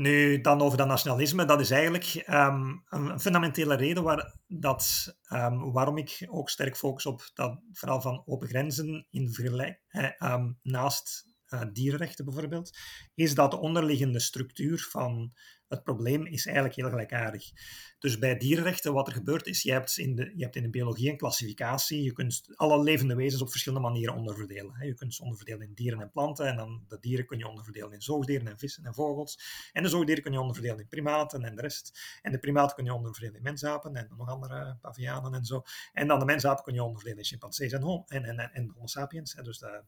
[0.01, 1.45] Nu, dan over dat nationalisme.
[1.45, 7.07] Dat is eigenlijk um, een fundamentele reden waar, dat, um, waarom ik ook sterk focus
[7.07, 12.71] op dat verhaal van open grenzen in vergelijk, eh, um, naast uh, dierenrechten bijvoorbeeld,
[13.15, 15.33] is dat de onderliggende structuur van
[15.71, 17.51] het probleem is eigenlijk heel gelijkaardig.
[17.99, 20.71] Dus bij dierenrechten, wat er gebeurt is, je hebt in de, je hebt in de
[20.71, 22.03] biologie een klassificatie.
[22.03, 24.87] Je kunt alle levende wezens op verschillende manieren onderverdelen.
[24.87, 26.47] Je kunt ze onderverdelen in dieren en planten.
[26.47, 29.41] En dan de dieren kun je onderverdelen in zoogdieren en vissen en vogels.
[29.73, 32.19] En de zoogdieren kun je onderverdelen in primaten en de rest.
[32.23, 35.63] En de primaten kun je onderverdelen in mensapen en nog andere pavianen en zo.
[35.93, 38.87] En dan de mensapen kun je onderverdelen in chimpansees en, hom en, en, en homo
[38.87, 39.83] sapiens, dus de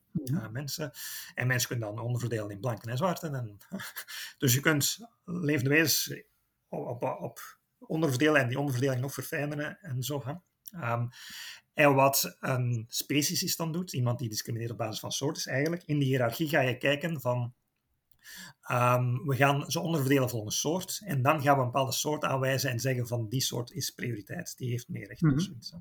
[0.50, 0.90] mensen.
[1.34, 3.34] En mensen kunnen dan onderverdelen in blanken en zwarten.
[3.34, 3.58] En,
[4.38, 6.24] dus je kunt levende wezens
[6.68, 10.22] op, op, op onderverdelen en die onderverdeling nog verfijnen en zo.
[10.24, 10.32] Hè.
[10.92, 11.08] Um,
[11.74, 15.82] en wat een speciesist dan doet, iemand die discrimineert op basis van soort, is eigenlijk
[15.86, 17.54] in de hiërarchie ga je kijken van
[18.70, 22.70] um, we gaan ze onderverdelen volgens soort en dan gaan we een bepaalde soort aanwijzen
[22.70, 25.20] en zeggen van die soort is prioriteit, die heeft meer recht.
[25.20, 25.74] Zoiets.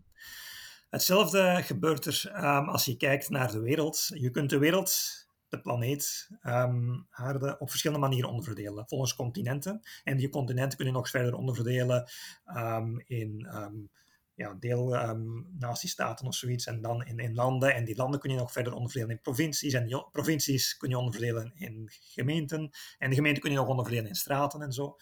[0.90, 4.10] Hetzelfde gebeurt er um, als je kijkt naar de wereld.
[4.14, 5.22] Je kunt de wereld
[5.52, 9.82] de planeet um, aarde op verschillende manieren onderverdelen, volgens continenten.
[10.04, 12.10] En die continenten kunnen nog verder onderverdelen
[12.58, 13.90] um, in um,
[14.34, 17.76] ja, deel-natiestaten of zoiets, en dan in, in, landen.
[17.76, 19.74] En die landen kun je nog verder onderverdelen in provincies.
[19.74, 22.70] En die provincies kun je onderverdelen in gemeenten.
[22.98, 24.98] En de gemeenten kun je nog onderverdelen in straten en zo.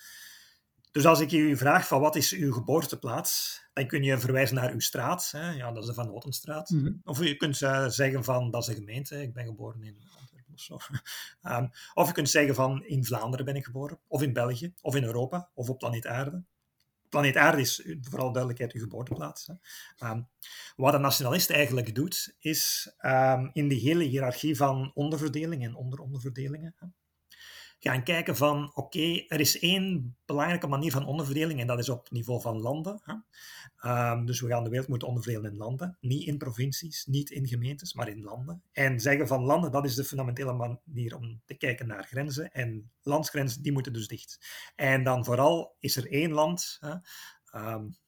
[0.92, 4.72] Dus als ik u vraag van wat is uw geboorteplaats, dan kun je verwijzen naar
[4.72, 5.30] uw straat.
[5.32, 5.52] Hè?
[5.52, 6.70] Ja, dat is de Van Notenstraat.
[6.70, 7.02] Mm -hmm.
[7.04, 9.22] Of je kunt uh, zeggen van dat is een gemeente.
[9.22, 9.98] Ik ben geboren in
[10.68, 10.90] of,
[11.44, 14.96] um, of je kunt zeggen van in Vlaanderen ben ik geboren, of in België, of
[14.96, 16.44] in Europa, of op planeet Aarde.
[17.10, 19.50] Planeet Aarde is vooral duidelijkheid uw geboorteplaats.
[20.04, 20.30] Um,
[20.76, 26.76] wat een nationalist eigenlijk doet, is um, in die hele hiërarchie van onderverdeling en onderonderverdelingen,
[27.80, 32.12] gaan kijken van, oké, er is één belangrijke manier van onderverdeling en dat is op
[32.12, 33.02] niveau van landen.
[33.04, 33.14] Hè?
[34.12, 37.48] Um, dus we gaan de wereld moeten onderverdelen in landen, niet in provincies, niet in
[37.48, 38.64] gemeentes, maar in landen.
[38.72, 42.52] En zeggen van landen, dat is de fundamentele manier om te kijken naar grenzen.
[42.52, 44.40] En landsgrenzen, die moeten dus dicht.
[44.76, 46.94] En dan vooral is er één land, hè,
[47.52, 48.00] dat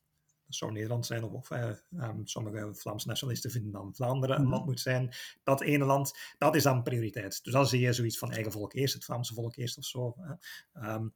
[0.55, 4.51] zou Nederland zijn, of, of uh, um, sommige Vlaamse nationalisten vinden dan Vlaanderen een mhm.
[4.51, 5.13] land moet zijn.
[5.43, 7.43] Dat ene land, dat is dan prioriteit.
[7.43, 10.15] Dus dan zie je zoiets van eigen volk eerst, het Vlaamse volk eerst of zo.
[10.73, 11.13] Um,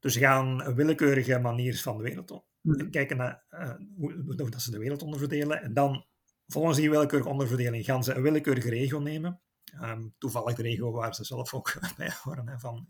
[0.00, 2.46] dus ze gaan een willekeurige manier van de wereld op.
[2.60, 2.90] Mhm.
[2.90, 5.62] Kijken naar uh, hoe, hoe, dat ze de wereld onderverdelen.
[5.62, 6.06] En dan,
[6.46, 9.40] volgens die willekeurige onderverdeling, gaan ze een willekeurige regio nemen.
[9.82, 12.60] Um, toevallig de regio waar ze zelf ook bij horen.
[12.60, 12.86] van,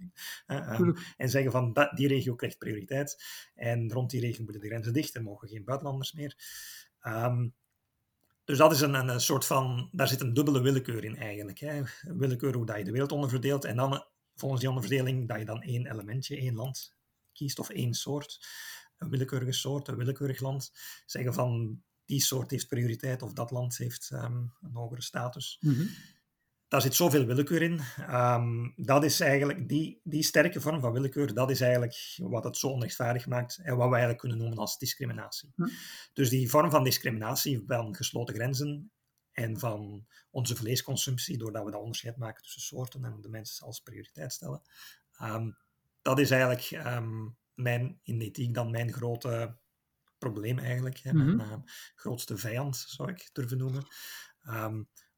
[0.46, 3.24] um, en zeggen van dat, die regio krijgt prioriteit.
[3.54, 6.36] En rond die regio moeten de grenzen dicht en mogen geen buitenlanders meer.
[7.02, 7.54] Um,
[8.44, 11.58] dus dat is een, een, soort van, daar zit een dubbele willekeur in eigenlijk.
[11.58, 11.82] Hè.
[12.02, 13.64] Willekeur hoe dat je de wereld onderverdeelt.
[13.64, 14.04] En dan
[14.34, 16.96] volgens die onderverdeling dat je dan één elementje, één land
[17.32, 18.46] kiest of één soort.
[18.98, 20.72] Een willekeurige soort, een willekeurig land.
[21.06, 25.56] Zeggen van die soort heeft prioriteit of dat land heeft een hogere status.
[25.60, 25.88] Mm -hmm
[26.70, 27.80] daar zit zoveel willekeur in.
[28.10, 32.56] Um, dat is eigenlijk, die, die sterke vorm van willekeur, dat is eigenlijk wat het
[32.56, 35.52] zo onrechtvaardig maakt en wat we eigenlijk kunnen noemen als discriminatie.
[35.54, 35.68] Hm.
[36.12, 38.92] Dus die vorm van discriminatie van gesloten grenzen
[39.32, 43.80] en van onze vleesconsumptie, doordat we dat onderscheid maken tussen soorten en de mensen als
[43.80, 44.62] prioriteit stellen,
[45.22, 45.56] um,
[46.02, 49.56] dat is eigenlijk um, mijn, in ethiek dan mijn grote
[50.18, 50.98] probleem eigenlijk.
[50.98, 51.54] Hè, Mijn uh,
[51.94, 53.86] grootste vijand, zou ik durven noemen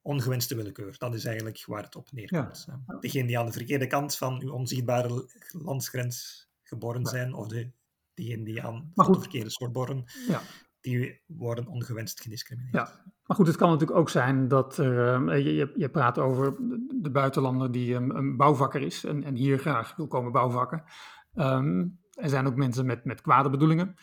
[0.02, 0.94] ongewenste willekeur.
[0.98, 2.64] Dat is eigenlijk waar het op neerkomt.
[2.66, 2.98] Ja.
[3.00, 7.70] Degene die aan de verkeerde kant van uw onzichtbare landsgrens geboren zijn, of de,
[8.14, 10.40] diegenen die aan de verkeerde soort boren, ja.
[10.80, 12.74] die worden ongewenst gediscrimineerd.
[12.74, 13.12] Ja.
[13.26, 16.56] Maar goed, het kan natuurlijk ook zijn dat er, uh, je, je praat over
[17.02, 20.84] de buitenlander die um, een bouwvakker is en, en, hier graag wil komen bouwvakken.
[21.34, 23.94] Um, er zijn ook mensen met, met kwade bedoelingen.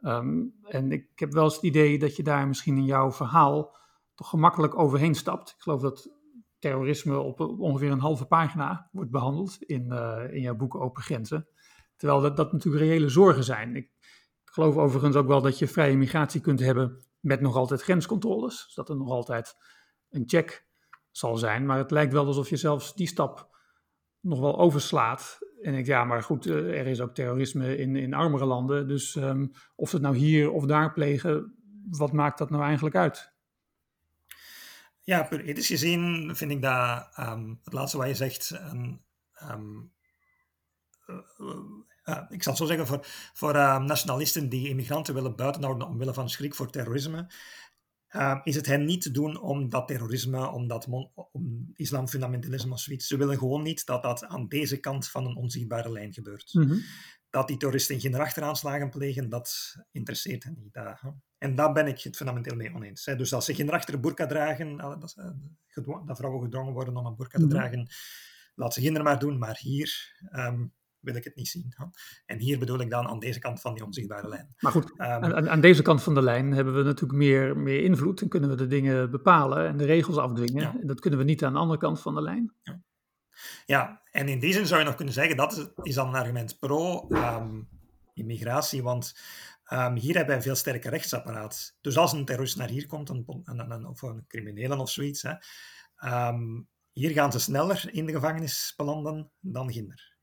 [0.00, 3.76] Um, en ik heb wel eens het idee dat je daar misschien in jouw verhaal
[4.16, 5.50] toch gemakkelijk overheen stapt.
[5.50, 6.10] Ik geloof dat
[6.58, 11.48] terrorisme op ongeveer een halve pagina wordt behandeld in, uh, in jouw boek Open Grenzen.
[11.96, 13.76] Terwijl dat, dat natuurlijk reële zorgen zijn.
[13.76, 17.82] Ik, ik, geloof overigens ook wel dat je vrije migratie kunt hebben met nog altijd
[17.82, 18.64] grenscontroles.
[18.64, 19.54] Dus dat er nog altijd
[20.10, 20.66] een check
[21.10, 21.66] zal zijn.
[21.66, 23.56] Maar het lijkt wel alsof je zelfs die stap
[24.20, 25.38] nog wel overslaat.
[25.62, 28.88] En ik ja, maar goed, eh, er is ook terrorisme in, in armere landen.
[28.88, 31.56] Dus um, of het nou hier of daar plegen,
[31.90, 33.35] wat maakt dat nou eigenlijk uit?
[35.06, 38.50] Ja, puur ethisch gezien vind ik dat um, het laatste wat je zegt.
[38.50, 39.04] Um,
[39.42, 41.16] uh,
[42.04, 43.52] uh, ik zal het zo zeggen, voor, voor
[43.82, 47.30] nationalisten die immigranten willen buitenhouden omwille van schrik voor terrorisme,
[48.44, 50.86] is het hen niet te doen om dat terrorisme, om, dat
[51.32, 53.06] om islamfundamentalisme of zoiets.
[53.06, 56.52] Ze willen gewoon niet dat dat aan deze kant van een onzichtbare lijn gebeurt.
[56.52, 56.82] -hmm
[57.36, 60.72] dat die terroristen geen erachteraanslagen plegen, dat interesseert hen niet.
[60.72, 61.00] Dat,
[61.38, 63.04] en daar ben ik het fundamenteel mee oneens.
[63.04, 63.16] Hè.
[63.16, 65.14] Dus als ze geen achter burka dragen, dat,
[66.04, 67.54] dat, vrouwen gedwongen worden om een burka te mhm.
[67.54, 67.88] dragen,
[68.54, 69.38] laat ze geen maar doen.
[69.38, 71.72] Maar hier um, wil ik het niet zien.
[71.76, 71.84] Hè.
[72.26, 74.54] En hier bedoel ik dan aan deze kant van die onzichtbare lijn.
[74.58, 77.82] Maar goed, um, aan, aan, deze kant van de lijn hebben we natuurlijk meer, meer
[77.82, 80.62] invloed en kunnen we de dingen bepalen en de regels afdwingen.
[80.62, 80.76] Ja.
[80.80, 82.52] En dat kunnen we niet aan de andere kant van de lijn.
[82.62, 82.80] Ja.
[83.66, 86.58] Ja, en in die zin zou je nog kunnen zeggen dat is dan een argument
[86.58, 89.14] pro-immigratie, ehm, want
[89.72, 91.76] um, hier hebben wij een veel sterker rechtsapparaat.
[91.80, 95.22] Dus als een terrorist naar hier komt, een, een, een, of een criminele of zoiets,
[95.22, 95.34] hè,
[96.28, 100.14] um, hier gaan ze sneller in de gevangenis belanden dan ginder.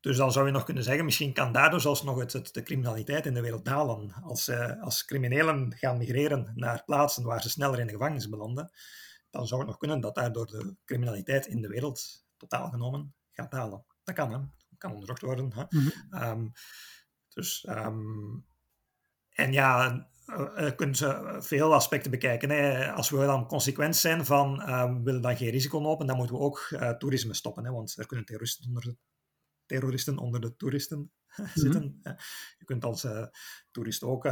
[0.00, 3.26] dus dan zou je nog kunnen zeggen, misschien kan daardoor zelfs nog het, de criminaliteit
[3.26, 4.12] in de wereld dalen.
[4.22, 8.70] Als, uh, als criminelen gaan migreren naar plaatsen waar ze sneller in de gevangenis belanden,
[9.34, 13.50] dan zou het nog kunnen dat daardoor de criminaliteit in de wereld totaal genomen gaat
[13.50, 13.84] dalen.
[14.04, 14.38] Dat kan, hè.
[14.38, 15.52] Dat kan onderzocht worden.
[15.52, 15.64] Hè.
[15.68, 16.52] Mm -hmm.
[17.28, 18.46] dus, um,
[19.28, 22.50] en ja, uh, kunnen ze veel aspecten bekijken.
[22.50, 22.92] Hè.
[22.92, 26.36] Als we dan consequent zijn van um, we willen dan geen risico lopen, dan moeten
[26.36, 27.64] we ook uh, toerisme stoppen.
[27.64, 28.96] Hè, want er kunnen terroristen onder de,
[29.66, 31.12] terroristen onder de toeristen
[31.54, 31.82] zitten.
[31.82, 32.16] Mm
[32.58, 33.06] Je kunt als
[33.70, 34.28] toerist ook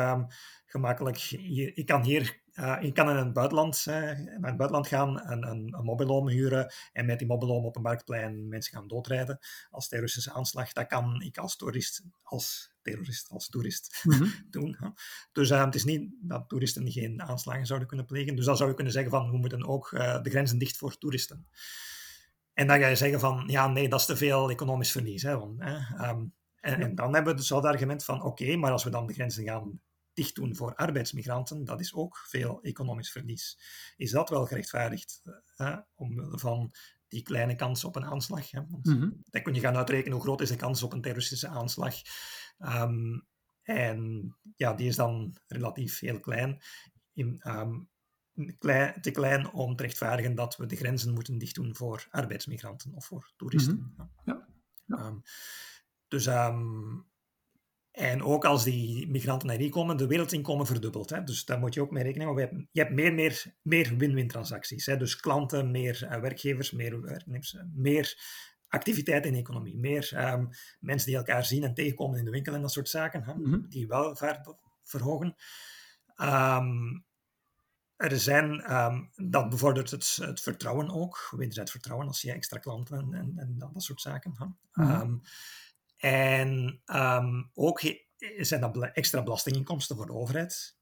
[0.67, 1.17] gemakkelijk...
[1.17, 5.21] Je, je kan hier uh, je kan in het buitenland, uh, naar het buitenland gaan
[5.21, 9.39] en een, een mobiloom huren en met die mobiloom op een marktplein mensen gaan doodrijden
[9.71, 10.73] als terroristische aanslag.
[10.73, 14.33] Dat kan ik als toerist, als terrorist, als toerist mm -hmm.
[14.51, 14.77] doen.
[14.79, 14.89] Hè.
[15.33, 18.37] Dus uh, het is niet dat toeristen geen aanslagen zouden kunnen plegen.
[18.37, 21.47] Dus dan zou je kunnen zeggen van we moeten ook de grenzen dicht voor toeristen.
[22.53, 25.23] En dan ga je zeggen van ja, nee, dat is te veel economisch verlies.
[25.23, 28.73] Hè, want, um, en, en, dan hebben we dus al het argument van oké, maar
[28.73, 29.81] als we dan de grenzen gaan
[30.13, 33.59] dicht doen voor arbeidsmigranten, dat is ook veel economisch verlies.
[33.97, 35.23] Is dat wel gerechtvaardigd?
[35.57, 36.71] Eh, omwille van
[37.09, 38.51] die kleine kans op een aanslag.
[38.51, 38.61] Hè?
[38.69, 39.11] Want Mhm.
[39.31, 41.95] dan kun je gaan uitrekenen hoe groot is de kans op een terroristische aanslag.
[42.59, 43.21] Ehm,
[43.63, 46.63] en ja, die is dan relatief heel klein.
[47.13, 47.81] In, ehm,
[48.59, 53.05] klein, te klein om te rechtvaardigen dat we de grenzen moeten dichtdoen voor arbeidsmigranten of
[53.07, 53.95] voor toeristen.
[53.97, 54.07] Mhm.
[54.25, 54.49] Ja,
[54.87, 54.97] ja.
[54.97, 55.17] Ehm,
[56.09, 56.27] dus,
[57.93, 61.11] en ook als die migranten naar hier komen, de wereldinkomen verdubbelt.
[61.11, 61.25] Hè?
[61.25, 62.37] Dus daar moet je ook mee rekenen.
[62.37, 64.87] Hebben, je hebt meer, meer, meer win-win transacties.
[64.87, 64.97] Hè?
[64.97, 68.17] Dus klanten, meer eh, werkgevers, meer werknemers, eh, meer
[68.69, 69.77] activiteit in de economie.
[69.77, 70.47] Meer ehm,
[70.81, 73.35] mensen die elkaar zien en tegenkomen in de winkel en dat soort zaken, hè?
[73.35, 73.61] Mhm.
[73.69, 75.35] die welvaart verhogen.
[76.15, 77.01] Ehm,
[77.97, 82.99] er zijn, ehm, dat bevordert het, het vertrouwen ook, wederzijds vertrouwen als je extra klanten
[82.99, 84.57] en, en, en dat, soort zaken.
[84.73, 85.15] Ehm,
[86.03, 87.81] en ehm, ook
[88.39, 90.77] zijn dat extra belastinginkomsten voor de overheid.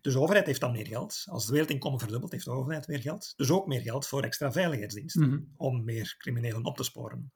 [0.00, 1.22] Dus de overheid heeft dan meer geld.
[1.30, 3.32] Als het wereldinkomen verdubbelt, heeft de overheid meer geld.
[3.36, 5.38] Dus ook meer geld voor extra veiligheidsdiensten, Mhm.
[5.56, 7.32] om meer criminelen op te sporen.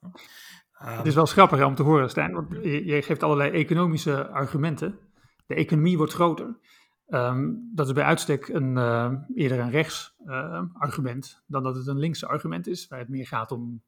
[0.72, 4.28] Ehm, Het is wel grappig om te horen, Stijn, want je, je geeft allerlei economische
[4.28, 4.98] argumenten.
[5.46, 6.58] De economie wordt groter.
[7.06, 11.86] Ehm, dat is bij uitstek een, eh, eerder een rechts eh, argument dan dat het
[11.86, 13.82] een linkse argument is, waar het meer gaat om,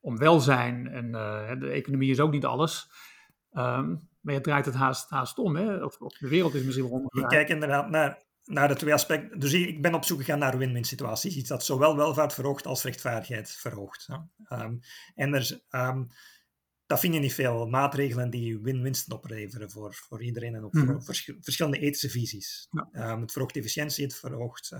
[0.00, 0.86] om welzijn.
[0.88, 2.90] En eh, de economie is ook niet alles.
[3.50, 5.84] Ehm, maar je draait het haast, haast om, hè?
[5.84, 7.32] Of, of de wereld is misschien wel Ik omgedraaid.
[7.32, 9.38] kijk inderdaad naar, naar de twee aspecten.
[9.38, 11.36] Dus ik ben op zoek gegaan naar win-win situaties.
[11.36, 14.08] Iets dat zowel welvaart verhoogt als rechtvaardigheid verhoogt.
[14.44, 14.76] Ehm,
[15.14, 16.04] en er, ehm,
[16.86, 20.86] dat vind je niet veel maatregelen die win-winsten opleveren voor, voor iedereen en ook Mhm.
[20.86, 22.68] voor vers- verschillende ethische visies.
[22.92, 23.18] Ja.
[23.20, 24.70] Het verhoogt efficiëntie, het verhoogt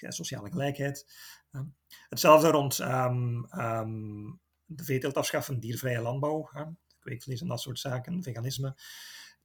[0.00, 1.06] sociale gelijkheid.
[1.52, 1.64] Ehm,
[2.08, 4.32] hetzelfde rond ehm, ehm,
[4.64, 6.50] de veeteelt afschaffen, diervrije landbouw,
[6.98, 8.76] kweekvlees en dat soort zaken, veganisme.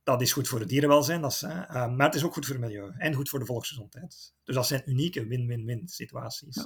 [0.03, 2.63] Dat is goed voor het dierenwelzijn, dat is, maar het is ook goed voor het
[2.63, 4.33] milieu en goed voor de volksgezondheid.
[4.43, 6.65] Dus dat zijn unieke win-win-win situaties.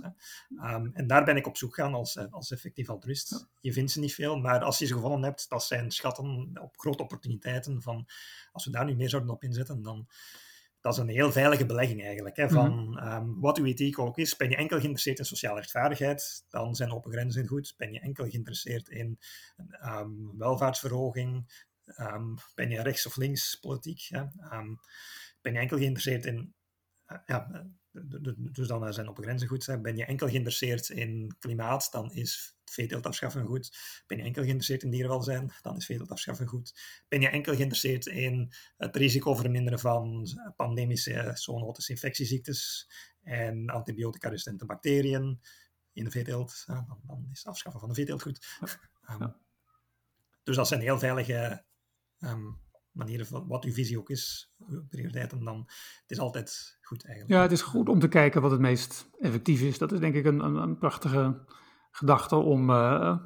[0.93, 3.47] En daar ben ik op zoek gaan als, eh, als effectief altruïst.
[3.61, 6.79] Je vindt ze niet veel, maar als je ze gevonden hebt, dat zijn schatten op
[6.79, 7.81] grote opportuniteiten.
[7.81, 8.07] Van,
[8.51, 10.07] als we daar nu meer zouden op inzetten, dan
[10.83, 12.35] dat is een heel veilige belegging eigenlijk.
[12.35, 16.45] Hè, van ehm, wat uw ethiek ook is, ben je enkel geïnteresseerd in sociale rechtvaardigheid,
[16.49, 17.73] dan zijn open grenzen goed.
[17.77, 19.19] Ben je enkel geïnteresseerd in
[19.81, 21.45] ehm, welvaartsverhoging,
[21.85, 24.05] Ehm, ben je rechts of links politiek?
[24.09, 24.23] Hè?
[25.41, 26.53] Ben je enkel geïnteresseerd in.
[27.05, 27.65] eh, ja,
[28.35, 29.81] dus dan eh, zijn op grenzen goed.
[29.81, 33.77] Ben je enkel geïnteresseerd in klimaat, dan is veeteelt afschaffen goed.
[34.07, 36.73] Ben je enkel geïnteresseerd in dierenwelzijn, dan is veeteelt afschaffen goed.
[37.07, 42.89] Ben je enkel geïnteresseerd in het risico verminderen van pandemische zoonotische infectieziektes
[43.21, 45.39] en antibiotica-resistente bacteriën
[45.93, 48.59] in de veeteelt, dan, dan is het afschaffen van de veeteelt goed.
[49.05, 49.27] Ehm.
[50.43, 51.65] Dus dat zijn heel veilige
[52.19, 52.51] ehm,
[52.93, 55.57] manieren van wat uw visie ook is, uw prioriteiten, dan
[56.01, 57.35] het is altijd goed eigenlijk.
[57.35, 59.77] Ja, het is goed om te kijken wat het meest effectief is.
[59.77, 61.45] Dat is denk ik een, een, een prachtige
[61.91, 63.17] gedachte om, eh,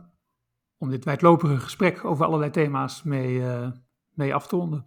[0.78, 3.72] om dit wijdlopige gesprek over allerlei thema's mee, eh,
[4.10, 4.84] mee af te ronden.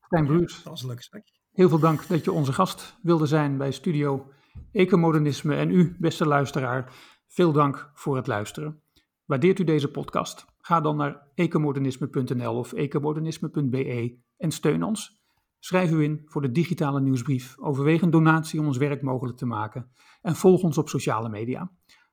[0.00, 1.32] Stijn Bruurs, Dat was een leuk gesprek.
[1.52, 4.32] heel veel dank dat je onze gast wilde zijn bij Studio
[4.72, 5.54] Ecomodernisme.
[5.56, 6.92] En u, beste luisteraar,
[7.26, 8.82] veel dank voor het luisteren.
[9.24, 10.46] Waardeert u deze podcast?
[10.68, 15.22] Ga dan naar ecomodernisme.nl of ecomodernisme.be en steun ons.
[15.58, 17.58] Schrijf u in voor de digitale nieuwsbrief.
[17.58, 19.90] Overweeg een donatie om ons werk mogelijk te maken.
[20.22, 21.70] En volg ons op sociale media.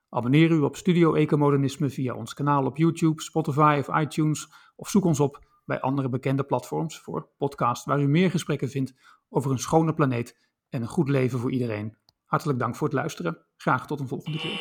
[0.09, 4.51] Abonneer u op Studio Ecomodernisme via ons kanaal op YouTube, Spotify of iTunes.
[4.75, 8.93] Of zoek ons op bij andere bekende platforms voor podcasts waar u meer gesprekken vindt
[9.29, 10.37] over een schone planeet
[10.69, 11.97] en een goed leven voor iedereen.
[12.25, 13.37] Hartelijk dank voor het luisteren.
[13.57, 14.59] Graag tot een volgende keer.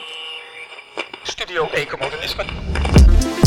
[1.23, 3.04] Studio Ecomodernisme.